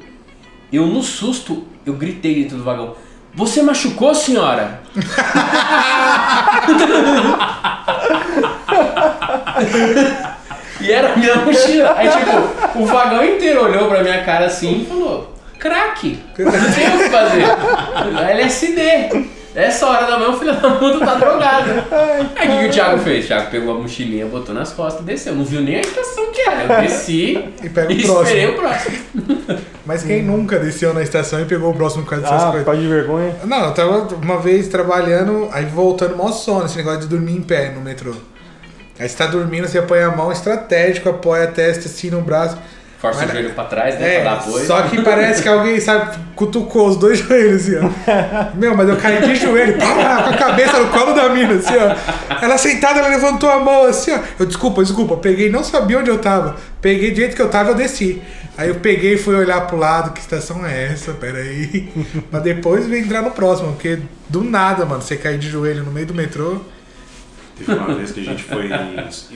[0.71, 2.95] eu no susto, eu gritei dentro do vagão.
[3.33, 4.81] Você machucou, senhora?
[10.81, 11.93] E era a minha mochila.
[11.97, 15.33] Aí, tipo, o vagão inteiro olhou pra minha cara assim e falou:
[15.69, 17.43] craque, não tem o que fazer.
[18.31, 19.35] LSD.
[19.55, 21.69] Essa hora da manhã o filho da puta tá drogado.
[22.35, 23.23] Aí o que, que o Thiago fez?
[23.23, 25.33] O Thiago pegou a mochilinha, botou nas costas e desceu.
[25.33, 26.73] Não viu nem a estação que era.
[26.73, 28.21] Eu desci E pega o e próximo.
[28.23, 28.97] esperei o próximo.
[29.85, 32.65] Mas quem nunca desceu na estação e pegou o próximo por causa dessas Ah, coisas?
[32.65, 33.33] pode de vergonha.
[33.45, 37.41] Não, eu tava uma vez trabalhando, aí voltando, mó sono, esse negócio de dormir em
[37.41, 38.13] pé no metrô.
[38.99, 42.57] Aí você tá dormindo, você apoia a mão estratégico, apoia a testa assim no braço.
[43.05, 44.15] Força Mas- o joelho pra trás, né?
[44.15, 44.65] É, pra dar apoio.
[44.65, 48.55] só que parece que alguém, sabe, cutucou os dois joelhos, assim, ó.
[48.55, 51.73] Meu, mas eu caí de joelho, pá, com a cabeça no colo da mina, assim,
[51.75, 52.35] ó.
[52.43, 54.19] Ela sentada, ela levantou a mão, assim, ó.
[54.39, 56.55] Eu, desculpa, desculpa, peguei, não sabia onde eu tava.
[56.81, 58.21] Peguei do jeito que eu tava, eu desci.
[58.57, 61.11] Aí eu peguei e fui olhar pro lado, que estação é essa?
[61.11, 61.89] Peraí.
[62.31, 63.99] mas depois vem entrar no próximo, porque
[64.29, 66.61] do nada, mano, você cair de joelho no meio do metrô.
[67.57, 68.69] Teve uma vez que a gente foi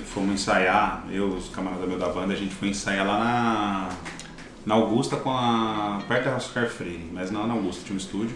[0.05, 3.89] fomos ensaiar, eu os camaradas meus da banda, a gente foi ensaiar lá na,
[4.65, 6.01] na Augusta com a.
[6.07, 8.35] perto da Oscar Freire, mas não na Augusta, tinha um estúdio.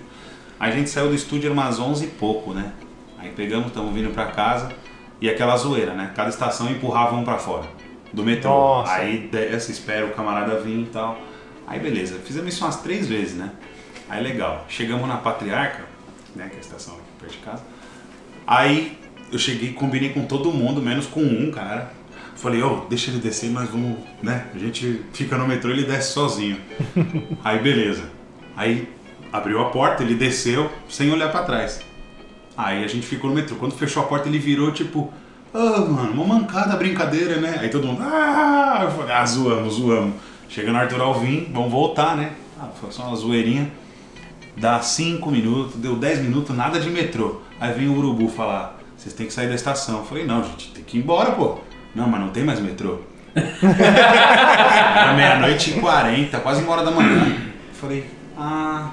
[0.60, 2.72] Aí a gente saiu do estúdio era umas 11 e pouco, né?
[3.18, 4.72] Aí pegamos, estamos vindo pra casa
[5.20, 6.12] e aquela zoeira, né?
[6.16, 7.68] Cada estação empurrava um pra fora
[8.14, 8.50] do metrô.
[8.50, 8.94] Nossa.
[8.94, 11.18] Aí desce, espera o camarada vir e tal.
[11.68, 13.52] Aí beleza, fizemos isso umas três vezes, né?
[14.08, 15.84] Aí legal, chegamos na Patriarca,
[16.36, 16.48] né?
[16.48, 17.64] Que é a estação aqui perto de casa.
[18.46, 19.03] Aí
[19.34, 21.92] eu cheguei combinei com todo mundo, menos com um cara.
[22.36, 24.48] Falei, ô, deixa ele descer, nós vamos, né?
[24.54, 26.58] A gente fica no metrô e ele desce sozinho.
[27.44, 28.04] Aí beleza.
[28.56, 28.88] Aí
[29.32, 31.82] abriu a porta, ele desceu sem olhar pra trás.
[32.56, 33.56] Aí a gente ficou no metrô.
[33.56, 35.12] Quando fechou a porta, ele virou tipo,
[35.52, 37.58] ah, mano, uma mancada brincadeira, né?
[37.60, 40.14] Aí todo mundo, ah, eu falei, ah, zoamos, zoamos.
[40.48, 42.34] Chegando Arthur Alvim, vamos voltar, né?
[42.60, 43.72] Ah, foi só uma zoeirinha.
[44.56, 47.42] Dá 5 minutos, deu 10 minutos, nada de metrô.
[47.60, 49.98] Aí vem o urubu falar, vocês têm que sair da estação.
[50.00, 51.58] Eu falei, não, gente, tem que ir embora, pô.
[51.94, 53.00] Não, mas não tem mais metrô.
[53.36, 57.26] Era meia-noite e 40, quase uma hora da manhã.
[57.26, 58.06] Eu falei,
[58.38, 58.90] ah,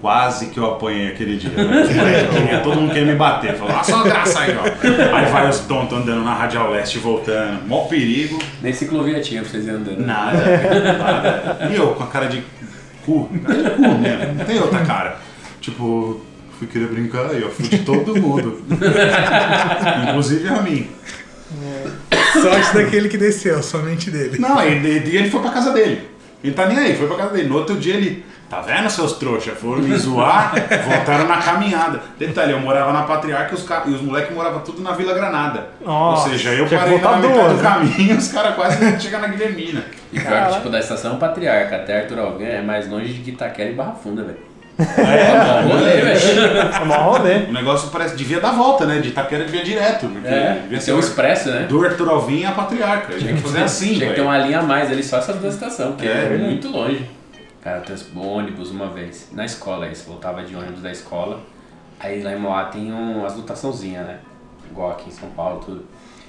[0.00, 1.50] quase que eu apanhei aquele dia.
[1.50, 1.82] Né?
[2.32, 3.54] Queriam- todo mundo queria me bater.
[3.56, 5.16] Falou, ah, só graça aí, ó.
[5.16, 7.66] Aí vai os tontos andando na Radial Leste voltando.
[7.68, 8.38] Mó perigo.
[8.62, 9.98] Nem ciclovia tinha pra vocês andando.
[10.00, 10.38] Nada,
[10.98, 11.68] nada.
[11.70, 12.42] E eu com a cara de
[13.04, 15.18] cu, cara de cu mesmo, não tem outra cara.
[15.60, 16.20] Tipo,
[16.58, 18.62] fui querer brincar e eu fui de todo mundo.
[20.08, 20.88] Inclusive a mim.
[22.40, 24.38] Sorte daquele que desceu, somente dele.
[24.38, 26.08] Não, e ele foi pra casa dele.
[26.42, 27.48] Ele tá nem aí, foi pra casa dele.
[27.48, 28.24] No outro dia ele.
[28.50, 29.58] Tá vendo, seus trouxas?
[29.58, 30.52] Foram me zoar,
[30.86, 32.02] voltaram na caminhada.
[32.18, 35.14] Detalhe, eu morava na Patriarca e os, ca- e os moleques moravam tudo na Vila
[35.14, 35.68] Granada.
[35.84, 37.62] Nossa, Ou seja, eu parei na metade duas, do né?
[37.62, 39.82] caminho os caras quase chegam na Guilhermina.
[40.12, 43.70] E pior que, tipo, da estação Patriarca até Arthur Algan é mais longe de Itaquera
[43.70, 44.38] e Barra Funda, velho.
[44.78, 46.48] É, um rolê, velho.
[46.82, 47.34] É mó rolê.
[47.48, 48.98] O negócio parece, devia dar volta, né?
[49.00, 50.08] De Itaquera devia direto.
[50.08, 51.66] Porque É, devia ser um expresso, né?
[51.68, 53.14] do Arthur Alvim à Patriarca.
[53.16, 55.54] Tinha que fazer assim, Tinha que ter uma linha a mais ali, só essas duas
[55.54, 56.30] estações, porque É.
[56.34, 57.08] é, muito longe.
[57.62, 61.40] Cara, trans- ônibus uma vez, na escola isso, voltava de ônibus da escola.
[62.00, 64.18] Aí lá em Moá tem um, as lotaçãozinhas, né?
[64.70, 65.84] Igual aqui em São Paulo, tudo.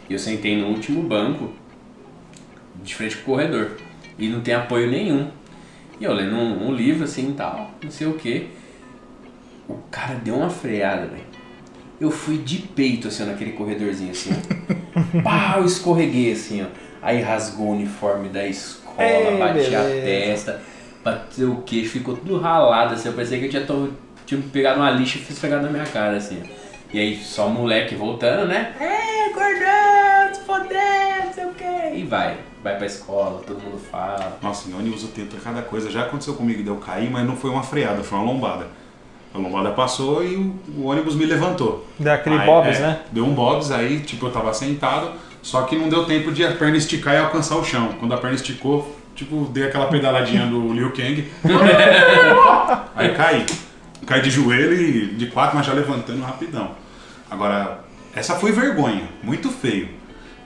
[0.10, 1.52] E eu sentei no último banco,
[2.84, 3.72] de frente pro corredor.
[4.18, 5.28] E não tem apoio nenhum.
[6.00, 8.50] E eu lendo um, um livro assim e tal, não sei o que.
[9.68, 11.24] O cara deu uma freada, velho.
[12.00, 15.22] Eu fui de peito assim, ó, naquele corredorzinho assim, ó.
[15.24, 16.66] Pau, eu escorreguei assim, ó.
[17.02, 20.02] Aí rasgou o uniforme da escola, Ei, bati a beleza.
[20.04, 20.62] testa,
[21.04, 23.08] bateu o queixo, ficou tudo ralado assim.
[23.10, 23.93] Eu pensei que eu tinha, to-
[24.26, 26.66] tinha pegado uma lixa e fiz pegar na minha cara assim, ó.
[26.93, 28.74] E aí só moleque voltando, né?
[28.80, 31.95] É, gordão, se foder, não sei o quê.
[32.06, 34.38] E vai, vai pra escola, todo mundo fala.
[34.39, 35.89] Nossa, em ônibus eu tento cada coisa.
[35.89, 38.68] Já aconteceu comigo de eu cair, mas não foi uma freada, foi uma lombada.
[39.34, 41.88] A lombada passou e o, o ônibus me levantou.
[41.97, 42.99] Deu aquele Aí, bobs, é, né?
[43.12, 46.53] Deu um bobs, aí tipo eu tava sentado, só que não deu tempo de a
[46.53, 47.95] perna esticar e alcançar o chão.
[47.99, 51.28] Quando a perna esticou, tipo, dei aquela pedaladinha do Liu Kang.
[52.95, 53.45] aí caí.
[54.06, 56.72] Caí de joelho e de quatro, mas já levantando rapidão.
[57.32, 57.80] Agora,
[58.16, 59.89] essa foi vergonha, muito feio.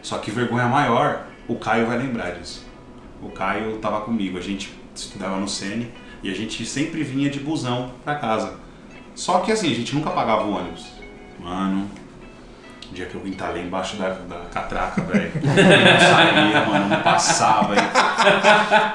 [0.02, 2.66] Só que vergonha maior, o Caio vai lembrar disso.
[3.22, 5.92] O Caio tava comigo, a gente estudava no Sene
[6.24, 8.58] e a gente sempre vinha de busão pra casa.
[9.16, 10.86] Só que assim, a gente nunca pagava o ônibus.
[11.40, 11.90] Mano,
[12.92, 15.32] o dia que eu entalei embaixo da, da catraca, velho.
[15.44, 17.74] Não saía, mano, não passava.
[17.74, 17.80] Aí.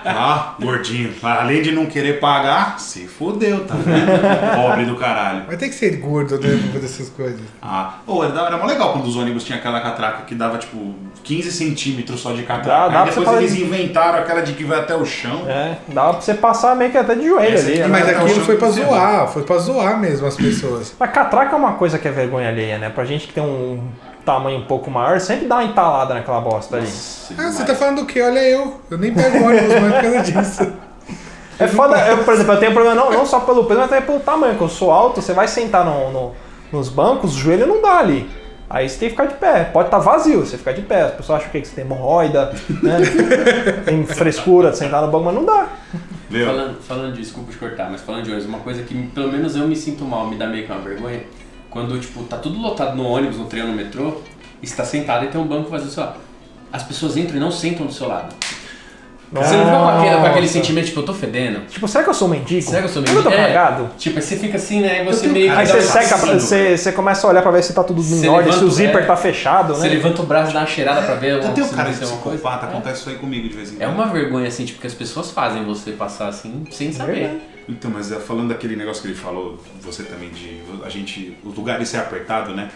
[0.04, 1.12] Ah, gordinho.
[1.22, 4.06] Além de não querer pagar, se fudeu, tá vendo?
[4.56, 5.44] Pobre do caralho.
[5.46, 7.40] Vai ter que ser gordo, né, pra fazer essas coisas.
[7.62, 10.94] Ah, pô, era, era mó legal quando os ônibus tinham aquela catraca que dava tipo
[11.22, 12.90] 15 centímetros só de Dá- catraca.
[12.90, 15.44] dá Aí pra depois eles fazer- inventaram aquela de que vai até o chão.
[15.48, 17.78] É, dava pra você passar meio que até de joelho Essa ali.
[17.78, 17.86] né?
[17.86, 20.94] Mas aquilo foi pra zoar, foi pra zoar mesmo as pessoas.
[20.98, 22.90] Mas catraca é uma coisa que é vergonha alheia, né?
[22.90, 23.83] Pra gente que tem um
[24.24, 26.86] tamanho um pouco maior, sempre dá uma entalada naquela bosta ali.
[26.86, 28.20] Ah, você tá falando do quê?
[28.22, 28.80] Olha eu.
[28.90, 30.72] Eu nem pego ônibus mais por causa disso.
[31.56, 34.04] É foda, eu, por exemplo, eu tenho problema não, não só pelo peso, mas também
[34.04, 36.32] pelo tamanho, que eu sou alto, você vai sentar no, no-
[36.72, 38.28] nos bancos, o joelho não dá ali.
[38.68, 39.62] Aí você tem que ficar de pé.
[39.62, 41.02] Pode estar vazio, você fica de pé.
[41.02, 42.52] As pessoas acham que você tem hemorroida,
[42.82, 42.96] né?
[43.86, 45.68] tem frescura de sentar no banco, mas não dá.
[46.44, 49.54] Falando, falando de, desculpa te cortar, mas falando de ônibus, uma coisa que pelo menos
[49.54, 51.20] eu me sinto mal, me dá meio que uma vergonha,
[51.74, 54.22] quando tipo, tá tudo lotado no ônibus, no trem no metrô,
[54.62, 56.16] e você tá sentado e tem um banco vazio só.
[56.72, 58.34] As pessoas entram e não sentam do seu lado.
[59.32, 61.66] Você não fica com aquele, com aquele sentimento, tipo, eu tô fedendo?
[61.66, 62.62] Tipo, será que eu sou mendigo?
[62.62, 63.48] Será que eu sou Será que eu tô mendigo?
[63.48, 63.52] É.
[63.52, 63.90] cagado?
[63.98, 65.00] Tipo, aí você fica assim, né?
[65.00, 67.42] Aí você meio cara Aí que você dá um seca, você, você começa a olhar
[67.42, 69.06] pra ver se tá tudo em Você ordem, se o zíper é.
[69.06, 69.94] tá fechado, Você né?
[69.94, 72.66] levanta o braço e dá uma cheirada pra ver Eu tenho cara de alguma psicopata,
[72.66, 72.68] É.
[72.68, 73.82] acontece isso aí comigo de vez em quando.
[73.82, 77.40] É uma vergonha, assim, tipo, que as pessoas fazem você passar assim, sem saber.
[77.68, 81.54] Então, mas é, falando daquele negócio que ele falou, você também, de a gente, os
[81.54, 82.70] lugares ser apertado, né?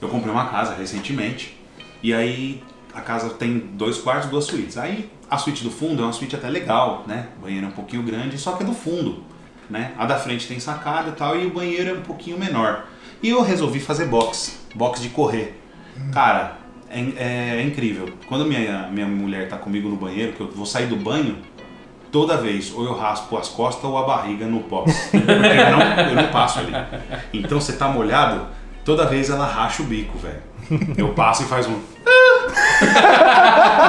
[0.00, 1.56] Eu comprei uma casa recentemente
[2.02, 2.62] e aí
[2.94, 4.76] a casa tem dois quartos, duas suítes.
[4.78, 7.28] Aí a suíte do fundo é uma suíte até legal, né?
[7.38, 9.22] O banheiro é um pouquinho grande, só que é do fundo,
[9.68, 9.92] né?
[9.98, 12.86] A da frente tem sacada e tal e o banheiro é um pouquinho menor.
[13.22, 15.60] E eu resolvi fazer box, box de correr.
[16.12, 16.56] Cara,
[16.88, 18.08] é, é- é incrível.
[18.26, 21.36] Quando minha, minha mulher tá comigo no banheiro, que eu vou sair do banho,
[22.10, 24.92] toda vez ou eu raspo as costas ou a barriga no box.
[25.10, 26.74] Porque eu não, eu não passo ali.
[27.32, 28.42] Então você tá molhado,
[28.84, 30.40] toda vez ela racha o bico, velho.
[30.96, 31.74] Eu passo e faz um.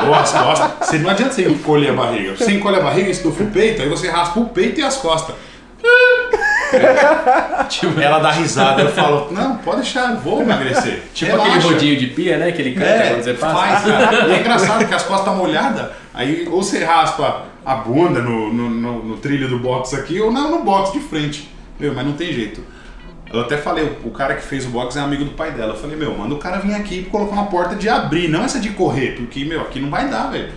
[0.08, 0.72] ou as costas.
[0.88, 2.36] Você não adianta você encolher a barriga.
[2.36, 5.36] Você encolhe a barriga, estufa o peito, aí você raspa o peito e as costas.
[7.70, 11.04] Tipo, ela dá risada, eu falo, não, pode deixar, vou emagrecer.
[11.14, 11.52] Tipo Relaxa.
[11.58, 12.52] aquele rodinho de pia, né?
[12.52, 13.56] Que ele canta É, quando você passa.
[13.56, 14.28] faz, cara.
[14.28, 18.54] E é engraçado que as costas estão molhadas, aí ou você raspa a bunda no,
[18.54, 21.50] no, no- no trilho do box aqui, ou não no box de frente.
[21.80, 22.64] Meu, mas não tem jeito.
[23.34, 25.74] Eu até falei, o cara que fez o box é amigo do pai dela.
[25.74, 28.44] Eu falei, meu, manda o cara vir aqui e colocar uma porta de abrir, não
[28.44, 30.52] essa de correr, porque, meu, aqui não vai dar, velho.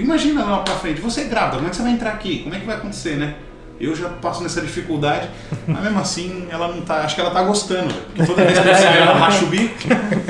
[0.00, 2.40] Imagina lá pra frente, você é grávida, como é que você vai entrar aqui?
[2.42, 3.34] Como é que vai acontecer, né?
[3.78, 5.28] Eu já passo nessa dificuldade,
[5.66, 6.96] mas mesmo assim ela não tá.
[7.02, 7.92] Acho que ela tá gostando,
[8.26, 9.74] toda vez que saio, ela racha o bico,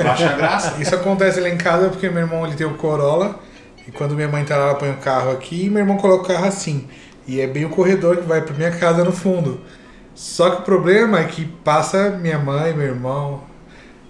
[0.03, 0.75] racha a graça.
[0.81, 3.39] Isso acontece lá em casa porque meu irmão ele tem o Corolla
[3.87, 6.23] e quando minha mãe tá lá, ela põe o carro aqui e meu irmão coloca
[6.23, 6.87] o carro assim.
[7.25, 9.61] E é bem o corredor que vai pra minha casa no fundo.
[10.13, 13.43] Só que o problema é que passa minha mãe, meu irmão,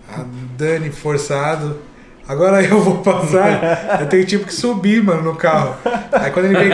[0.09, 0.23] a
[0.57, 1.77] Dani forçado.
[2.27, 5.75] Agora eu vou passar, eu tenho tipo que subir, mano, no carro.
[6.11, 6.73] Aí quando ele veio,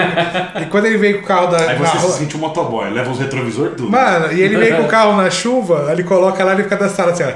[0.61, 2.89] e quando ele veio com o carro da, Aí na você se sente um motoboy,
[2.89, 3.89] leva os retrovisor tudo.
[3.89, 7.09] Mano, e ele vem com o carro na chuva, ele coloca lá e fica dançando
[7.09, 7.31] assim, ó.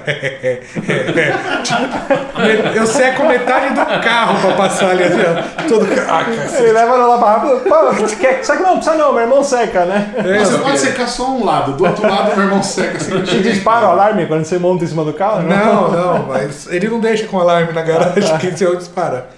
[1.63, 5.67] Tipo, eu seco metade do carro pra passar ali, assim, ó.
[5.67, 6.31] Todo carro.
[6.57, 7.61] Ele leva lá pra rápido.
[7.69, 10.13] Pô, quer, seca não, precisa não, meu irmão seca, né?
[10.39, 13.21] Você pode secar só um lado, do outro lado meu irmão seca assim.
[13.21, 15.43] Te dispara o alarme quando você monta em cima do carro?
[15.43, 19.29] Não, não, mas ele não deixa com alarme na garagem, porque se eu dispara.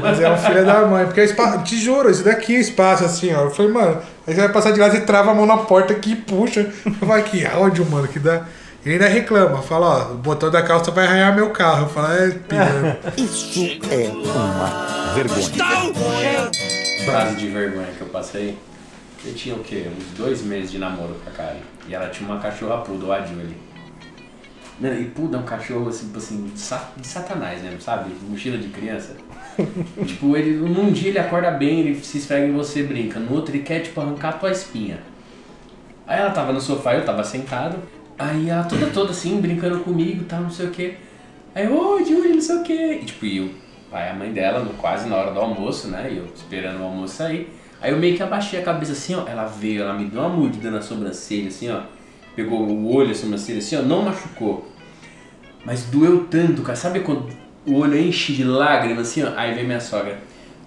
[0.00, 3.04] Mas é um filho da mãe, porque é espaço, te juro, isso daqui é espaço
[3.04, 3.44] assim, ó.
[3.44, 5.92] Eu falei, mano, aí você vai passar de lá, você trava a mão na porta
[5.92, 6.66] aqui e puxa.
[7.00, 8.42] Vai, que áudio, mano, que dá.
[8.84, 11.84] Ele ainda reclama, fala, ó, o botão da calça vai arranhar meu carro.
[11.84, 12.98] Eu falo, é, piranha.
[13.16, 16.50] Isso é uma vergonha.
[17.04, 18.58] Frase de vergonha que eu passei.
[19.24, 19.88] Eu tinha o quê?
[19.94, 21.58] Uns dois meses de namoro com a Karen.
[21.88, 23.67] E ela tinha uma cachorra pruda, a Julie.
[24.80, 27.76] Mano, e puda é um cachorro assim, tipo assim, de sa- de satanás, né?
[27.80, 28.10] Sabe?
[28.28, 29.16] Mochila de criança.
[30.06, 33.18] tipo, ele, num dia ele acorda bem, ele se esfrega em você, brinca.
[33.18, 34.98] No outro ele quer, tipo, arrancar a tua espinha.
[36.06, 37.76] Aí ela tava no sofá, eu tava sentado.
[38.18, 40.94] Aí ela toda toda assim, brincando comigo, tal, não sei o que.
[41.54, 42.72] Aí, ô, Julie, não sei o que.
[42.72, 43.50] E tipo, e o
[43.90, 46.08] pai e a mãe dela, no, quase na hora do almoço, né?
[46.12, 47.52] E eu esperando o almoço sair.
[47.80, 49.26] Aí eu meio que abaixei a cabeça assim, ó.
[49.26, 51.82] Ela veio, ela me deu uma mordida na sobrancelha, assim, ó.
[52.38, 53.82] Pegou o olho, a sobrancelha, assim, ó.
[53.82, 54.70] Não machucou.
[55.64, 56.76] Mas doeu tanto, cara.
[56.76, 57.26] Sabe quando
[57.66, 59.32] o olho enche de lágrimas, assim, ó?
[59.36, 60.20] Aí vem minha sogra.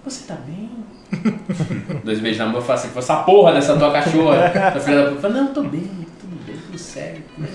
[0.04, 0.68] Você tá bem?
[2.04, 4.48] Dois beijos na mão, eu falo assim, essa porra dessa tua cachorra.
[4.48, 5.80] A filha da puta fala, não, tô bem,
[6.20, 7.48] tudo bem, tudo certo, né?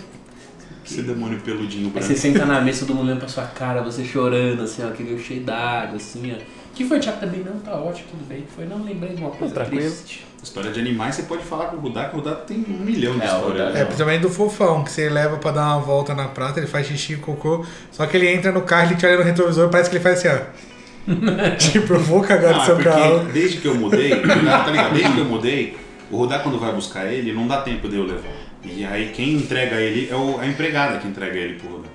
[0.83, 2.07] Esse demônio peludinho Aí branco.
[2.07, 5.19] você senta na mesa, todo mundo olhando pra sua cara, você chorando, assim, ó, aquele
[5.19, 6.37] cheio d'água, assim, ó.
[6.77, 7.39] Que foi, Thiago, também?
[7.43, 8.43] Não, tá ótimo, tudo bem.
[8.55, 9.81] Foi, não, lembrei de uma coisa Tranquilo.
[9.81, 10.25] triste.
[10.43, 13.17] História de animais, você pode falar com o Rudá, que o Rudá tem um milhão
[13.17, 13.75] de É, histórias.
[13.75, 16.85] É, principalmente do fofão, que você leva pra dar uma volta na prata, ele faz
[16.85, 19.89] xixi e cocô, só que ele entra no carro, ele te olha no retrovisor, parece
[19.89, 21.07] que ele faz assim, ó.
[21.57, 23.19] tipo, eu vou cagar Não, no é seu porque carro.
[23.33, 24.93] desde que eu mudei, tá ligado?
[24.93, 25.77] Desde que eu mudei,
[26.11, 28.29] o Rudá quando vai buscar ele, não dá tempo de eu levar.
[28.63, 31.89] E aí quem entrega ele é o- a empregada que entrega ele pro Rudá.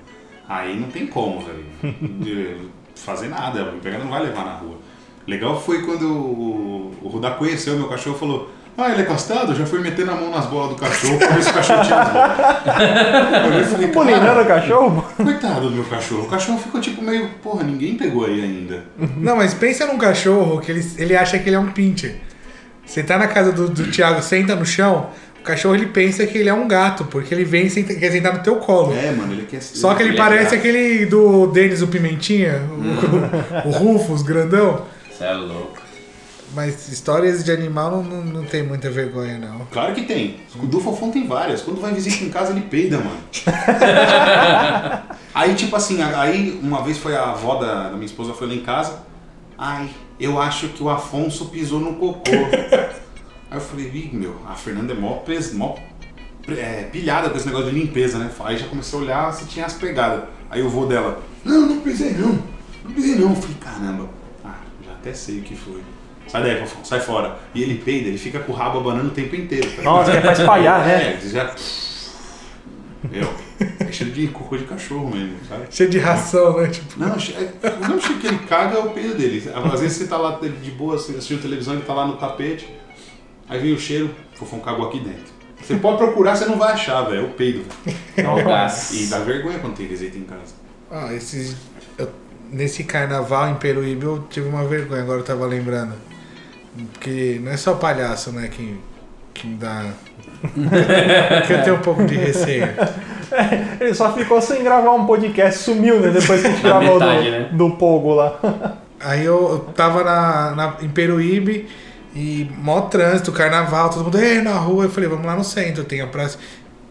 [0.49, 1.63] Aí não tem como, velho,
[3.03, 4.77] fazer nada, a empregada não vai levar na rua.
[5.27, 9.05] Legal foi quando o, o Rudá conheceu o meu cachorro e falou ah, ele é
[9.05, 9.53] castrado?
[9.55, 12.01] Já foi metendo a mão nas bolas do cachorro pra ver se o cachorro tinha
[12.01, 12.31] as bolas.
[13.57, 13.91] Eu falei,
[14.41, 15.05] o cachorro?
[15.15, 16.23] coitado do meu cachorro.
[16.23, 18.83] O cachorro ficou tipo meio, porra, ninguém pegou aí ainda.
[19.17, 22.15] Não, mas pensa num cachorro que ele, ele acha que ele é um pincher.
[22.83, 25.07] Você tá na casa do, do Thiago, senta no chão,
[25.43, 28.11] o cachorro ele pensa que ele é um gato, porque ele vem e senta- quer
[28.13, 28.93] sentar no teu colo.
[28.95, 30.55] É, mano, ele quer Só que ele Ele é parece gato.
[30.55, 32.61] aquele do Denis o Pimentinha,
[33.63, 34.85] o, o Rufus, grandão.
[35.11, 35.83] Você é louco.
[36.55, 39.65] Mas histórias de animal não, não, não tem muita vergonha, não.
[39.71, 40.37] Claro que tem.
[40.55, 41.61] O do Fofão tem várias.
[41.61, 43.17] Quando vai em visita em casa, ele peida, mano.
[45.33, 48.53] aí, tipo assim, aí uma vez foi a avó da, da minha esposa foi lá
[48.53, 48.99] em casa.
[49.57, 49.89] Ai,
[50.19, 52.21] eu acho que o Afonso pisou no cocô.
[53.53, 55.75] Aí eu falei, Ih, meu, a Fernanda é mó, pes, mó
[56.47, 58.29] é, pilhada com esse negócio de limpeza, né?
[58.41, 60.23] Aí já comecei a olhar se tinha as pegadas.
[60.49, 62.39] Aí o vô dela, não, não pisei não.
[62.83, 63.29] Não pisei não.
[63.29, 64.09] Eu falei, caramba.
[64.43, 65.81] Ah, já até sei o que foi.
[66.27, 67.37] Sai daí, Fofão, sai fora.
[67.53, 69.69] E ele peida, ele fica com o rabo abanando o tempo inteiro.
[69.75, 71.13] tá Nossa, que é pra espalhar, né?
[71.23, 71.55] é, já.
[73.11, 73.33] Meu,
[73.85, 75.65] é cheiro de cocô de cachorro mesmo, sabe?
[75.69, 76.67] Cheio de ração, né?
[76.69, 79.43] Tipo, Não, é- não cheiro que ele caga é o peido dele.
[79.73, 82.67] Às vezes você tá lá de boa assim, assistindo televisão, ele tá lá no tapete,
[83.49, 85.33] aí vem o cheiro, fofão cagou aqui dentro.
[85.61, 87.21] Você pode procurar, você não vai achar, velho.
[87.21, 87.63] É o peido.
[88.93, 90.53] E dá vergonha quando tem visita em casa.
[90.91, 91.55] ah, esses,
[91.97, 92.09] eu-
[92.51, 95.93] nesse carnaval em Peruíbe eu tive uma vergonha, agora eu tava lembrando.
[96.91, 98.77] Porque não é só palhaço, né, que,
[99.33, 99.85] que dá.
[101.47, 102.67] que eu tenho um pouco de receio.
[103.79, 106.09] Ele só ficou sem gravar um podcast, sumiu, né?
[106.09, 107.49] Depois que a gente gravou metade, do, né?
[107.51, 108.77] do Pogo lá.
[108.99, 111.67] Aí eu, eu tava na, na- em Peruíbe
[112.15, 114.85] e mó trânsito, carnaval, todo mundo "Ei, na rua.
[114.85, 116.37] Eu falei, vamos lá no centro, tem a praça.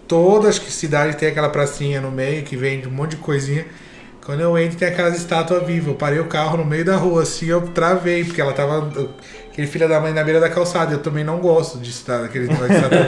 [0.09, 3.65] Todas que cidades tem aquela pracinha no meio que vende um monte de coisinha.
[4.25, 5.89] Quando eu entro, tem aquelas estátuas vivas.
[5.89, 8.89] Eu parei o carro no meio da rua, assim, eu travei, porque ela tava.
[9.51, 10.95] Aquele filho da mãe na beira da calçada.
[10.95, 12.99] Eu também não gosto de estar aquele negócio de estátua.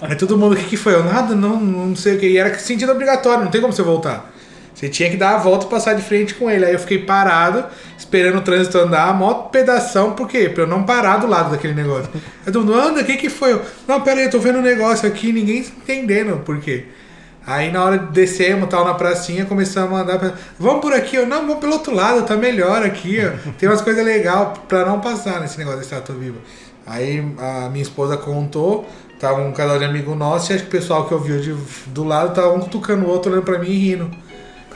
[0.02, 0.94] Aí todo mundo, o que, que foi?
[0.94, 2.26] Eu, nada, não, não sei o que.
[2.26, 4.33] E era sentido obrigatório, não tem como você voltar.
[4.74, 6.64] Você tinha que dar a volta e passar de frente com ele.
[6.64, 7.64] Aí eu fiquei parado,
[7.96, 10.48] esperando o trânsito andar, mó pedação, por quê?
[10.48, 12.10] Pra eu não parar do lado daquele negócio.
[12.44, 13.52] Aí todo mundo, anda, o que que foi?
[13.52, 16.86] Eu, não, pera aí, eu tô vendo um negócio aqui, ninguém entendendo por quê.
[17.46, 20.32] Aí na hora de descermos, tal, na pracinha, começamos a andar, pra...
[20.58, 23.52] vamos por aqui, eu, não, vamos pelo outro lado, tá melhor aqui, ó.
[23.52, 26.38] Tem umas coisas legais pra não passar nesse negócio da estátua viva.
[26.86, 28.88] Aí a minha esposa contou,
[29.20, 31.54] tava um casal de amigo nosso, e acho que o pessoal que ouviu de,
[31.86, 34.23] do lado tava um cutucando o outro, olhando pra mim e rindo.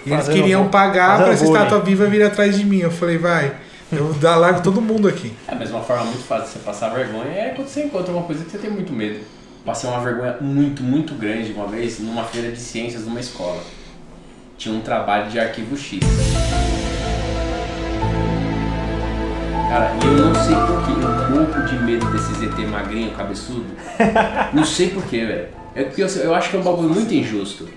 [0.07, 1.59] E eles Fazendo queriam bu- pagar pra essa bullying.
[1.59, 2.79] estátua viva vir atrás de mim.
[2.79, 3.53] Eu falei, vai,
[3.93, 5.33] eu dá largo todo mundo aqui.
[5.47, 8.23] É, mas uma forma muito fácil de você passar vergonha é quando você encontra uma
[8.23, 9.21] coisa que você tem muito medo.
[9.65, 13.61] Passei uma vergonha muito, muito grande uma vez numa feira de ciências numa escola.
[14.57, 16.01] Tinha um trabalho de arquivo X.
[19.69, 23.67] Cara, eu não sei porquê, eu morro de medo desses ET magrinho, cabeçudo.
[24.55, 25.49] Não sei porquê, velho.
[25.75, 27.69] É porque eu, eu acho que é um bagulho muito injusto,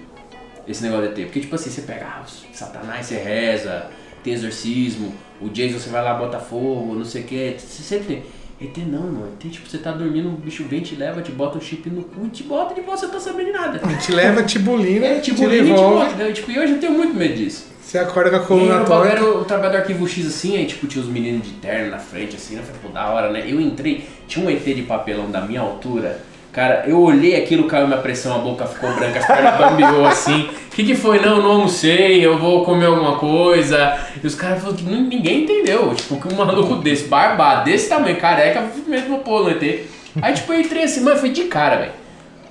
[0.71, 1.25] esse negócio de ET.
[1.27, 3.87] Porque, tipo assim, você pega ah, Satanás, você reza,
[4.23, 7.55] tem exorcismo, o Jason você vai lá, bota fogo, não sei o que.
[7.57, 8.23] Você sempre tem.
[8.67, 9.33] ET não, mano.
[9.43, 12.03] ET, tipo, você tá dormindo, o bicho vem, te leva, te bota o chip no
[12.03, 13.79] cu e te bota de volta, você não tá sabendo de nada.
[13.97, 16.05] Te leva, te bulina, É, te ele te devolve.
[16.05, 16.15] bota.
[16.23, 16.31] né?
[16.31, 17.71] Tipo, e hoje eu tenho muito medo disso.
[17.81, 19.23] Você acorda com a E coluna era torta.
[19.25, 21.97] o, o trabalho do arquivo X assim, aí tipo, tinha os meninos de terno na
[21.97, 22.61] frente, assim, né?
[22.61, 23.43] Falei, pô, da hora, né?
[23.47, 26.21] Eu entrei, tinha um ET de papelão da minha altura.
[26.51, 30.49] Cara, eu olhei aquilo, caiu minha pressão, a boca ficou branca, as pernas bambeou assim.
[30.71, 31.19] O que, que foi?
[31.19, 33.97] Não, não almocei, eu vou comer alguma coisa.
[34.21, 35.95] E os caras falaram que ninguém entendeu.
[35.95, 39.85] Tipo, que um maluco desse, barbado, desse tamanho, careca, mesmo pô no ET.
[40.21, 41.91] Aí, tipo, eu entrei assim, mano, foi de cara, velho.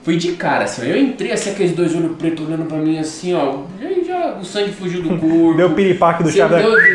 [0.03, 0.85] Foi de cara, assim, ó.
[0.87, 3.65] Eu entrei assim, aqueles dois olhos pretos olhando pra mim assim, ó.
[4.39, 5.55] O sangue fugiu do corpo.
[5.55, 6.49] Deu piripaque do deu,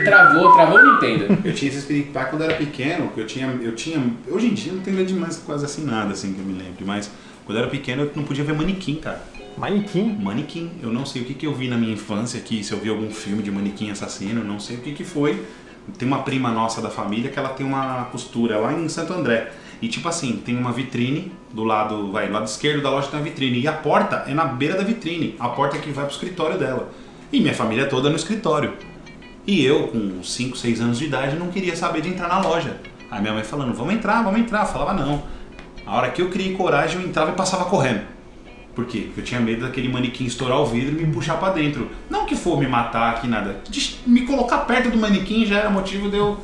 [0.03, 1.37] travou, travou o Nintendo.
[1.43, 4.01] Eu tinha esse espiripá quando eu era pequeno, que eu tinha, eu tinha.
[4.29, 6.53] Hoje em dia não tenho medo de mais quase assim nada, assim, que eu me
[6.53, 7.09] lembre, mas
[7.45, 9.21] quando eu era pequeno eu não podia ver manequim, cara.
[9.57, 10.17] Manequim.
[10.21, 10.71] Manequim.
[10.81, 12.89] Eu não sei o que, que eu vi na minha infância aqui, se eu vi
[12.89, 15.41] algum filme de manequim assassino, eu não sei o que, que foi.
[15.97, 19.51] Tem uma prima nossa da família que ela tem uma costura lá em Santo André.
[19.81, 23.19] E tipo assim, tem uma vitrine do lado, vai, do lado esquerdo da loja tem
[23.19, 23.59] uma vitrine.
[23.59, 25.35] E a porta é na beira da vitrine.
[25.39, 26.91] A porta é que vai pro escritório dela.
[27.35, 28.75] E minha família toda no escritório.
[29.45, 32.79] E eu, com 5, 6 anos de idade, não queria saber de entrar na loja.
[33.11, 34.61] Aí minha mãe falando, vamos entrar, vamos entrar.
[34.61, 35.21] Eu falava não.
[35.85, 38.03] A hora que eu criei coragem, eu entrava e passava correndo.
[38.73, 39.01] Por quê?
[39.07, 41.91] Porque eu tinha medo daquele manequim estourar o vidro e me puxar pra dentro.
[42.09, 43.59] Não que for me matar aqui, nada.
[43.69, 46.37] De me colocar perto do manequim já era motivo de eu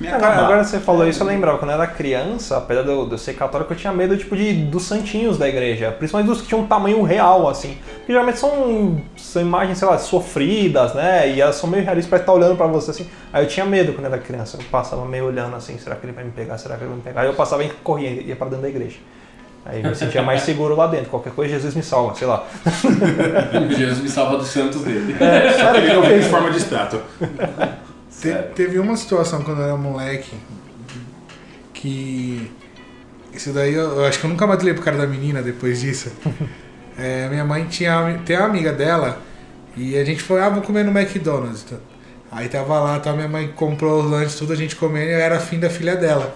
[0.00, 0.26] me acabar.
[0.26, 3.12] Agora, agora você falou isso, eu lembrava, quando eu era criança, apesar de eu, de
[3.12, 6.48] eu ser católico, eu tinha medo tipo, de, dos santinhos da igreja, principalmente dos que
[6.48, 7.76] tinham um tamanho real, assim.
[7.96, 11.30] Porque geralmente são, são imagens, sei lá, sofridas, né?
[11.30, 13.08] E elas são meio realistas, parece estar olhando pra você assim.
[13.32, 16.06] Aí eu tinha medo quando eu era criança, eu passava meio olhando assim, será que
[16.06, 16.58] ele vai me pegar?
[16.58, 17.22] Será que ele vai me pegar?
[17.22, 18.98] Aí eu passava e corria, ia pra dentro da igreja.
[19.64, 21.10] Aí eu me sentia mais seguro lá dentro.
[21.10, 22.46] Qualquer coisa, Jesus me salva, sei lá.
[23.76, 25.14] Jesus me salva dos santos dele.
[25.76, 27.02] Ele não veio em forma de estátua.
[28.20, 28.50] Te- Sério.
[28.54, 30.36] teve uma situação quando eu era moleque
[31.72, 32.50] que.
[33.32, 36.10] Isso daí eu, eu acho que eu nunca mais pro cara da menina depois disso.
[37.00, 39.22] É, minha mãe tinha tem uma amiga dela
[39.76, 41.62] e a gente foi, ah, vamos comer no McDonald's.
[41.64, 41.78] Então,
[42.30, 45.20] Aí tava lá, tá, minha mãe comprou os lanches, tudo a gente comendo e eu
[45.20, 46.34] era afim da filha dela.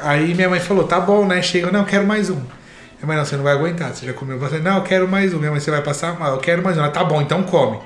[0.00, 1.42] Aí minha mãe falou, tá bom, né?
[1.42, 2.36] Chega, não, eu quero mais um.
[2.36, 4.62] Minha mãe, não, você não vai aguentar, você já comeu bastante.
[4.62, 5.38] Não, eu quero mais um.
[5.38, 6.80] Minha mãe, você vai passar mal, eu quero mais um.
[6.80, 7.78] Ela, tá bom, então come.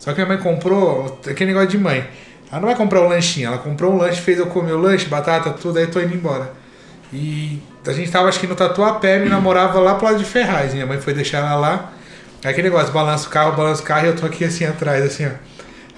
[0.00, 2.04] Só que minha mãe comprou aquele negócio de mãe.
[2.50, 5.06] Ela não vai comprar um lanchinho, ela comprou um lanche, fez eu comer o lanche,
[5.06, 6.52] batata, tudo, aí tô indo embora.
[7.12, 10.72] E a gente tava, acho que no Tatuapé, me namorava lá pro lado de Ferraz.
[10.72, 11.92] Minha mãe foi deixar ela lá.
[12.44, 15.04] Aí aquele negócio, balança o carro, balança o carro e eu tô aqui assim atrás,
[15.04, 15.30] assim, ó.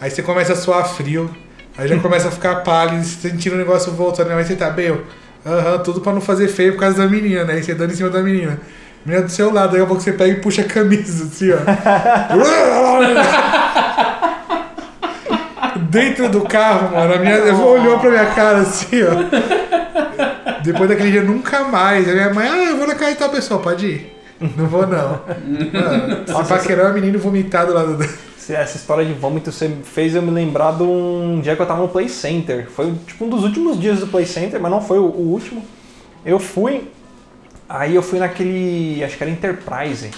[0.01, 1.31] Aí você começa a suar frio,
[1.79, 4.27] aí já começa a ficar pálido, sentindo o negócio voltando.
[4.27, 4.87] Minha mãe, você tá bem?
[4.87, 5.05] Eu,
[5.45, 7.55] Aham, tudo pra não fazer feio por causa da menina, né?
[7.55, 8.61] Aí você dando em cima da menina.
[9.05, 11.57] Menina do seu lado, daqui a pouco você pega e puxa a camisa, assim, ó.
[15.93, 20.61] Dentro do carro, mano, a minha ela olhou pra minha cara assim, ó.
[20.63, 22.09] Depois daquele dia, nunca mais.
[22.09, 24.17] A minha mãe, ah, eu vou na casa de tal pessoa, pode ir.
[24.57, 25.21] Não vou, não.
[25.21, 28.11] Mano, se paquerar uma menina vomitar do lado dela.
[28.49, 31.83] Essa história de vômito você fez eu me lembrar de um dia que eu tava
[31.83, 32.71] no Play Center.
[32.71, 35.63] Foi tipo um dos últimos dias do Play Center, mas não foi o, o último.
[36.25, 36.91] Eu fui,
[37.69, 40.11] aí eu fui naquele, acho que era Enterprise,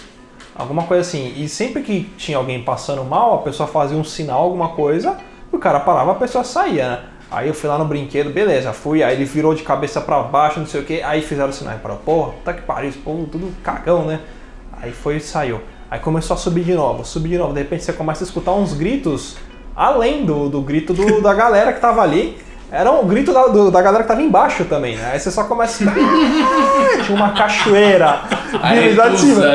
[0.55, 1.35] alguma coisa assim.
[1.37, 5.34] E sempre que tinha alguém passando mal, a pessoa fazia um sinal, alguma coisa, e
[5.55, 6.99] o cara parava, a pessoa saía, né?
[7.31, 10.61] Aí eu fui lá no brinquedo, beleza, fui, aí ele virou de cabeça pra baixo,
[10.61, 13.27] não sei o que, aí fizeram o sinal, parou, porra, tá que pariu, esse povo
[13.27, 14.21] tudo cagão, né?
[14.81, 15.61] Aí foi e saiu.
[15.91, 17.53] Aí começou a subir de novo, subir de novo.
[17.53, 19.37] De repente você começa a escutar uns gritos
[19.75, 22.39] além do, do grito do- da galera que tava ali.
[22.71, 25.11] Era um grito da, do- da galera que tava embaixo também, né?
[25.13, 27.05] Aí você só começa a escutar.
[27.05, 28.21] Tinha uma cachoeira
[28.97, 29.43] lá de cima.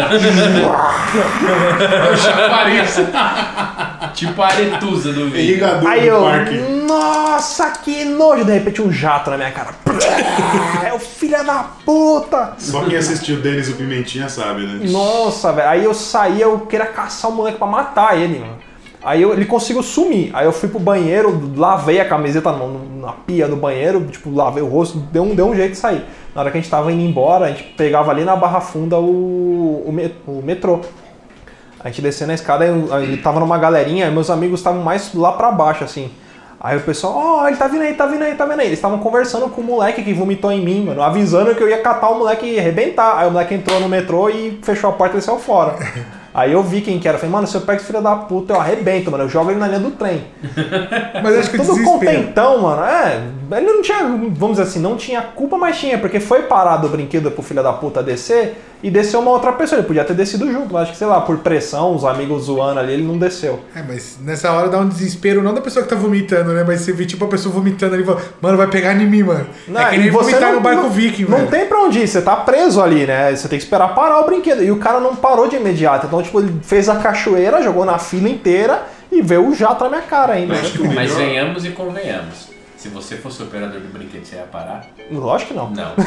[2.18, 3.00] Chafariz.
[4.14, 5.66] tipo a aretusa do vídeo.
[5.88, 6.57] Aí do eu, parque.
[6.88, 8.43] nossa, que nojo!
[8.45, 9.70] De repente um jato na minha cara.
[10.86, 12.53] É o filho da puta!
[12.57, 14.80] Só quem assistiu Denis o Pimentinha sabe, né?
[14.89, 15.68] Nossa, velho.
[15.70, 18.53] Aí eu saí, eu queria caçar o moleque pra matar ele, mano.
[19.03, 20.30] Aí eu- ele conseguiu sumir.
[20.34, 24.62] Aí eu fui pro banheiro, lavei a camiseta no- na pia do banheiro, tipo, lavei
[24.64, 26.03] o rosto, deu um, deu um jeito de sair.
[26.36, 28.97] Na hora que a gente tava indo embora, a gente pegava ali na Barra Funda
[28.97, 29.03] o,
[29.88, 30.82] o, o metrô.
[31.84, 35.32] A gente descendo a escada, aí tava numa galerinha, e meus amigos estavam mais lá
[35.32, 36.11] pra baixo, assim.
[36.61, 38.67] Aí o pessoal, ó, ele tá vindo aí, tá vindo aí, tá vindo aí.
[38.67, 41.82] Eles estavam conversando com o moleque que vomitou em mim, mano, avisando que eu ia
[41.82, 43.17] catar o moleque e arrebentar.
[43.17, 45.75] Aí o moleque entrou no metrô e fechou a porta e saiu fora.
[46.39, 47.17] Aí eu vi quem que era.
[47.17, 49.23] Falei, mano, se eu pego esse filho da puta, eu arrebento, mano.
[49.25, 50.23] Eu jogo ele na linha do trem.
[51.23, 51.91] Mas acho que Tudo desespero.
[51.99, 52.83] contentão, mano.
[52.83, 53.21] É,
[53.57, 56.89] ele não tinha, vamos dizer assim, não tinha culpa, mas tinha, porque foi parado o
[56.89, 59.79] brinquedo pro filho da puta descer e desceu uma outra pessoa.
[59.79, 62.79] Ele podia ter descido junto, mas acho que, sei lá, por pressão, os amigos zoando
[62.79, 63.59] ali, ele não desceu.
[63.75, 66.63] É, mas nessa hora dá um desespero, não da pessoa que tá vomitando, né?
[66.65, 68.07] Mas você vê tipo a pessoa vomitando ali e
[68.41, 69.47] mano, vai pegar em mim, mano.
[69.67, 71.49] Não, é que nem vomitar não- no barco não- viking, Não velho.
[71.49, 73.35] tem pra onde ir, você tá preso ali, né?
[73.35, 74.63] Você tem que esperar parar o brinquedo.
[74.63, 76.05] E o cara não parou de imediato.
[76.05, 79.89] Então, tipo, ele fez a cachoeira, jogou na fila inteira e veio o jato na
[79.89, 80.55] minha cara ainda.
[80.55, 82.49] Que o Mas venhamos e convenhamos.
[82.77, 84.88] Se você fosse operador do brinquedo, você ia parar?
[85.11, 85.69] Lógico que não.
[85.69, 85.91] Não.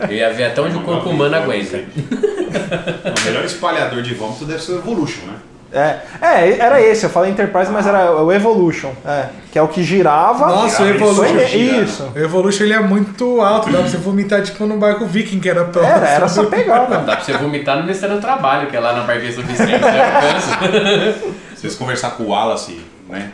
[0.00, 0.08] Não.
[0.08, 1.76] Eu ia ver até onde o corpo humano aguenta.
[1.76, 5.34] O melhor espalhador de vômito deve ser o Evolution, né?
[5.72, 9.68] É, é, era esse, eu falei Enterprise, mas era o Evolution, é, que é o
[9.68, 10.46] que girava.
[10.46, 11.38] Nossa, o Evolution.
[11.38, 11.82] ele.
[11.82, 12.12] Isso.
[12.14, 15.48] O Evolution ele é muito alto, dá pra você vomitar tipo num barco viking que
[15.48, 15.94] era próximo.
[15.94, 16.98] Era, era essa pegada.
[16.98, 19.80] Dá pra você vomitar no Ministério do Trabalho, que é lá na Barquinha Suficiente.
[19.80, 21.18] Você alcança.
[21.56, 23.32] Se vocês conversar com o Wallace, né?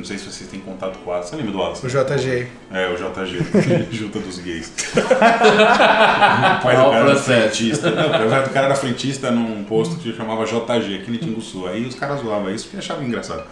[0.00, 1.28] Não sei se vocês têm contato com o Wallace.
[1.28, 1.84] Você lembra do Wallace?
[1.84, 2.48] O JG.
[2.72, 4.72] É, o JG, junta dos gays.
[4.96, 7.90] o pai do cara era frentista.
[7.90, 11.66] Não, o pai do cara era frentista num posto que chamava JG, aqui no Tinguçu.
[11.66, 13.44] Aí os caras zoavam isso porque achavam engraçado.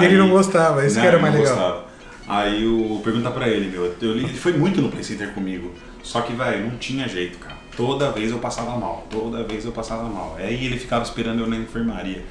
[0.00, 1.56] E ele não gostava, isso que era mais não legal.
[1.56, 1.84] gostava.
[2.26, 5.74] Aí eu pergunta pra ele, meu, eu, ele foi muito no Play Center comigo.
[6.02, 7.56] Só que, velho, não tinha jeito, cara.
[7.76, 10.36] Toda vez eu passava mal, toda vez eu passava mal.
[10.38, 12.24] Aí ele ficava esperando eu na enfermaria.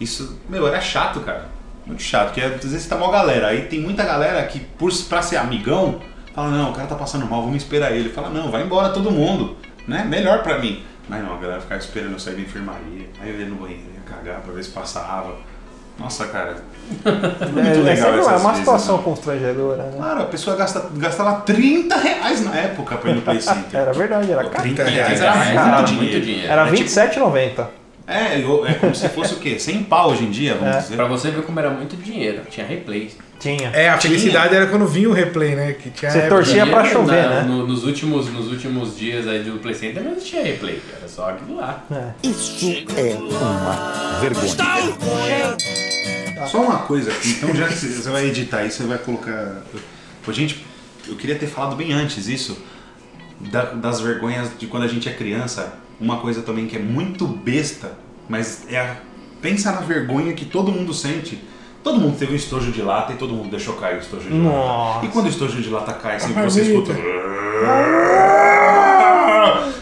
[0.00, 1.50] Isso, meu, era chato, cara.
[1.86, 3.48] Muito chato, porque às vezes tá mal galera.
[3.48, 6.00] Aí tem muita galera que, por, pra ser amigão,
[6.34, 8.08] fala, não, o cara tá passando mal, vamos esperar ele.
[8.08, 9.56] Fala, não, vai embora todo mundo,
[9.86, 10.04] né?
[10.08, 10.82] Melhor pra mim.
[11.08, 13.06] Mas não, a galera ficava esperando eu sair da enfermaria.
[13.20, 15.34] Aí eu ia no banheiro, ia cagar pra ver se passava.
[15.98, 16.56] Nossa, cara.
[17.04, 19.02] Muito É, legal é sempre essas uma, vezes, situação né?
[19.04, 19.92] constrangedora, né?
[19.96, 23.78] Claro, a pessoa gasta, gastava 30 reais na época pra ir no Play Center.
[23.80, 24.62] Era verdade, era caro.
[24.62, 26.50] 30 reais era era muito muito dinheiro.
[26.50, 27.66] Era É tipo- R$27,90.
[28.06, 29.58] É, é como se fosse o quê?
[29.58, 30.78] 100 pau hoje em dia, vamos É.
[30.80, 30.96] dizer.
[30.96, 32.42] Pra você ver como era muito dinheiro.
[32.50, 33.10] Tinha replay.
[33.40, 33.68] Tinha.
[33.70, 35.72] É, a felicidade era quando vinha o replay, né?
[35.72, 37.42] Que tinha Você torcia pra chover, na- né?
[37.42, 40.80] no- nos, últimos, nos últimos dias aí do Play Center não existia replay.
[40.98, 41.82] Era só aquilo lá.
[42.22, 45.56] Isso é uma vergonha.
[46.46, 49.62] Só uma coisa aqui, então já que você vai editar aí, você vai colocar.
[50.24, 50.64] Pô, gente,
[51.08, 52.56] eu queria ter falado bem antes isso,
[53.40, 55.72] da- das vergonhas de quando a gente é criança.
[56.00, 57.92] Uma coisa também que é muito besta,
[58.28, 58.96] mas é a.
[59.40, 61.38] Pensa na vergonha que todo mundo sente.
[61.82, 64.34] Todo mundo teve um estojo de lata e todo mundo deixou cair o estojo de
[64.34, 64.94] Nossa.
[64.94, 65.06] lata.
[65.06, 66.94] E quando o estojo de lata cai, sempre A você escuta.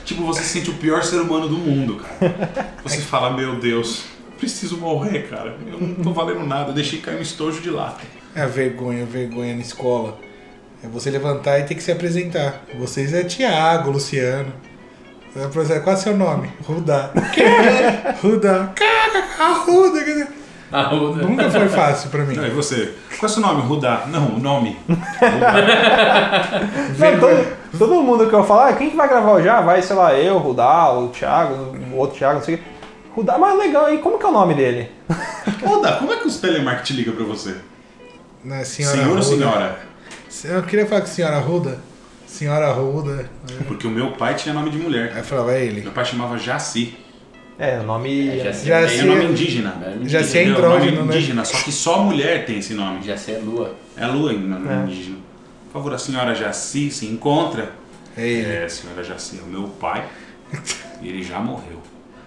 [0.05, 2.75] Tipo, você se sente o pior ser humano do mundo, cara.
[2.83, 4.05] Você fala, meu Deus,
[4.37, 5.57] preciso morrer, cara.
[5.67, 8.03] Eu não tô valendo nada, eu deixei cair um estojo de lata.
[8.35, 10.19] É vergonha, vergonha na escola.
[10.83, 12.65] É você levantar e ter que se apresentar.
[12.77, 14.53] Vocês é Tiago, Luciano.
[15.35, 16.51] Vai apresentar, Qual é seu nome?
[16.67, 17.11] Ruda.
[17.33, 17.45] Quê?
[18.23, 18.73] Ruda.
[18.75, 20.29] Caraca, Ruda.
[20.71, 21.23] A Ruda.
[21.23, 22.35] Nunca foi fácil pra mim.
[22.35, 22.95] Não, e você?
[23.19, 23.63] Qual é o seu nome?
[23.63, 24.05] Rudá.
[24.09, 24.79] Não, o nome.
[26.99, 29.49] Não, todo, todo mundo que eu falo, ah, quem que vai gravar hoje?
[29.49, 32.65] Ah, vai, sei lá, eu, Rudá, o Thiago, o outro Thiago, não sei o quê.
[33.15, 34.91] Rudá, mas legal, e como que é o nome dele?
[35.63, 37.57] Rudá, como é que os telemarketing liga pra você?
[38.43, 39.79] Na senhora Senhor ou senhora?
[40.45, 41.79] Eu queria falar com a senhora Ruda.
[42.43, 43.31] Senhora Ruda.
[43.69, 45.13] Porque o meu pai tinha nome de mulher.
[45.13, 45.81] Aí eu falava, é ele.
[45.81, 46.97] Meu pai chamava Jaci.
[47.57, 48.29] É, o nome.
[48.31, 48.53] É.
[48.53, 49.03] Já Tem sei.
[49.03, 49.77] o nome indígena.
[49.97, 50.57] Entendeu?
[50.57, 51.17] andrógeno, nome né?
[51.17, 53.01] indígena, só que só mulher tem esse nome.
[53.17, 53.77] Sei a lua.
[53.97, 54.75] É lua em nome É.
[54.83, 55.19] indígena.
[55.67, 57.71] Por favor, a senhora Jaci se encontra.
[58.17, 58.51] É ele.
[58.53, 60.05] É, senhora Jaci, é o meu pai.
[61.01, 61.81] E ele já morreu.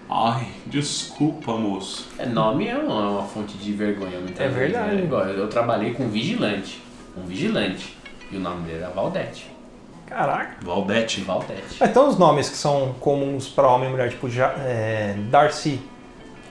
[0.08, 2.08] Ai, desculpa, moço.
[2.18, 4.96] É, nome é uma, é uma fonte de vergonha muitas É vezes, verdade.
[4.96, 5.02] né?
[5.02, 6.80] Igual, eu trabalhei com um vigilante.
[7.16, 7.96] Um vigilante.
[8.32, 9.50] E o nome dele era Valdete.
[10.06, 10.56] Caraca.
[10.62, 11.20] Valdete.
[11.22, 11.76] Valdete.
[11.80, 15.80] Mas tem uns nomes que são comuns pra homem e mulher, tipo ja, é, Darcy.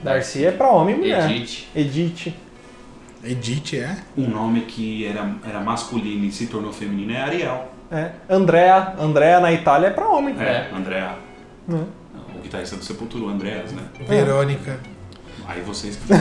[0.02, 1.30] Darcy é pra homem e mulher.
[1.30, 1.66] Edith.
[1.74, 2.34] Edith.
[3.24, 3.96] Edith, é?
[4.16, 7.68] Um nome que era, era masculino e se tornou feminino é Ariel.
[7.90, 8.10] É.
[8.28, 8.94] Andrea.
[8.98, 10.36] Andrea na Itália é pra homem.
[10.38, 11.14] É, Andrea.
[11.68, 11.86] Hum.
[12.36, 13.82] O guitarrista do Sepultura, o Andreas, né?
[14.06, 14.78] Verônica.
[15.48, 16.02] Aí vocês que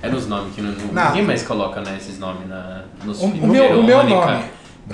[0.00, 3.26] É nos nomes que não, não- ninguém mais coloca né, esses nomes na, nos O-
[3.26, 3.50] o filmes.
[3.50, 4.44] meu- o meu nome.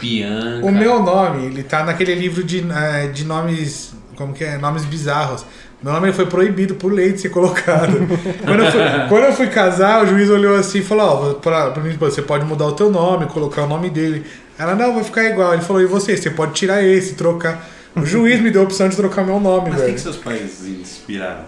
[0.01, 0.67] Bianca.
[0.67, 3.95] O meu nome, ele tá naquele livro de, eh, de nomes.
[4.17, 4.57] Como que é?
[4.59, 5.45] Nomes bizarros.
[5.83, 7.93] Meu nome foi proibido por lei de ser colocado.
[8.45, 11.71] quando, eu fui, quando eu fui casar, o juiz olhou assim e falou: Ó, pra,
[11.71, 14.25] pra mim, você pode mudar o teu nome, colocar o nome dele.
[14.59, 15.53] Ela, não, vai ficar igual.
[15.53, 16.17] Ele falou: e você?
[16.17, 17.69] Você pode tirar esse, trocar.
[17.95, 19.95] O juiz me deu a opção de trocar meu nome, Mas o que, velho.
[19.95, 21.45] que seus pais inspiraram?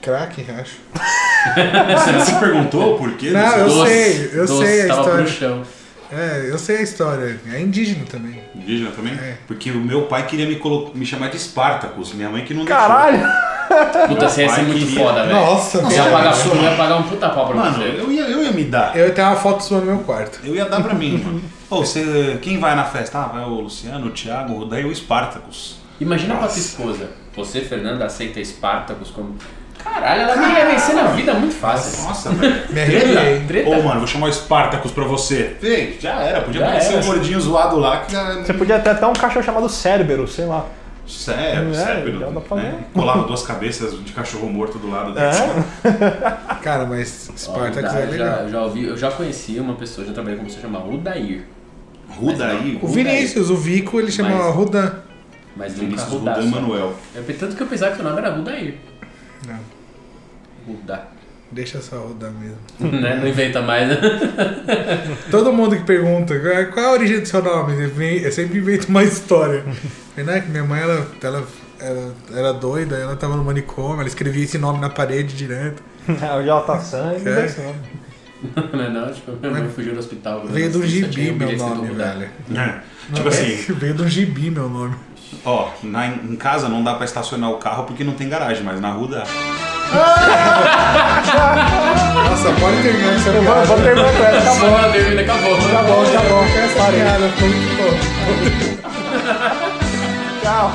[0.00, 0.76] Crack, acho.
[1.98, 3.30] Você não se perguntou por quê?
[3.30, 5.26] Não, eu Doce, sei, eu doce, sei a história.
[6.10, 7.38] É, eu sei a história.
[7.52, 8.40] É indígena também.
[8.54, 9.12] Indígena também?
[9.14, 9.36] É.
[9.46, 12.64] Porque o meu pai queria me, colo- me chamar de Espartacus, minha mãe que não
[12.64, 12.80] deixou.
[12.82, 13.20] Caralho!
[14.08, 15.04] Puta, você ia ser muito queria.
[15.04, 15.34] foda, velho.
[15.36, 18.00] Nossa, Você ia pagar, você ia pagar um puta pau pra Mano, você.
[18.00, 18.96] eu ia, eu ia me dar.
[18.96, 20.40] Eu tenho uma foto sua no meu quarto.
[20.42, 21.42] Eu ia dar pra mim, mano.
[21.68, 23.18] Ô, você, quem vai na festa?
[23.18, 25.76] Ah, vai o Luciano, o Thiago, daí o Espartacus.
[26.00, 27.10] Imagina pra tua esposa.
[27.36, 29.36] Você, Fernanda, aceita Espartacus como.
[29.94, 32.04] Caralho, ela nem ia vencer na vida muito fácil.
[32.04, 32.72] Nossa, velho.
[32.72, 33.40] Me arrepiei.
[33.46, 33.68] Treta.
[33.70, 35.56] Ô, mano, vou chamar o Espartacus pra você.
[35.62, 37.02] Ei, já era, podia Já aparecer era.
[37.02, 38.34] um gordinho zoado lá que já...
[38.34, 40.66] Você podia ter até um cachorro chamado Cérebro, sei lá.
[41.06, 42.74] Sério, É, pra né?
[42.92, 45.30] Colava duas cabeças de cachorro morto do lado É?
[46.62, 48.28] Cara, mas Spartacus é legal.
[48.44, 51.44] já, já ouvi, eu já conheci uma pessoa, já trabalhei com uma pessoa chamada Udair.
[52.10, 52.78] Rudaí.
[52.82, 54.92] O Vinícius, o Vico, ele chama Mas- Rudan.
[55.56, 56.10] Mas Vinícius.
[56.10, 56.42] Rudan.
[56.46, 56.94] Manuel.
[57.14, 58.74] Eu, tanto que eu pensava que o nome era Rudair.
[59.46, 59.54] Não,
[60.74, 61.06] Rudá.
[61.50, 62.58] deixa só Rudan mesmo.
[63.00, 63.16] né?
[63.20, 63.96] Não inventa mais, né?
[65.30, 67.74] Todo mundo que pergunta qual é- qual é a origem do seu nome,
[68.22, 69.64] eu sempre invento uma história.
[70.18, 71.46] Né, que minha mãe, ela, ela,
[71.80, 75.80] ela era doida, ela tava no manicômio, ela escrevia esse nome na parede direto.
[76.08, 77.34] o Jota Sangue, É.
[77.36, 77.78] não esse nome.
[78.72, 80.44] Não, é não, tipo, minha mãe fugiu do hospital.
[80.48, 82.28] Veio do Só gibi meu nome, velho.
[82.52, 82.80] É.
[83.14, 84.96] Tipo assim, Veio do gibi meu nome.
[85.44, 88.80] Ó, na, em casa não dá pra estacionar o carro porque não tem garagem, mas
[88.80, 89.24] na rua dá.
[92.28, 93.64] Nossa, pode terminar essa Vamos piada.
[93.66, 94.68] vamos terminar com essa, acabou.
[94.76, 95.54] Acabou, termina, acabou.
[95.56, 96.44] Acabou, acabou.
[96.44, 97.00] Essa Parei.
[97.00, 97.94] piada ficou muito boa.
[100.42, 100.72] Tchau.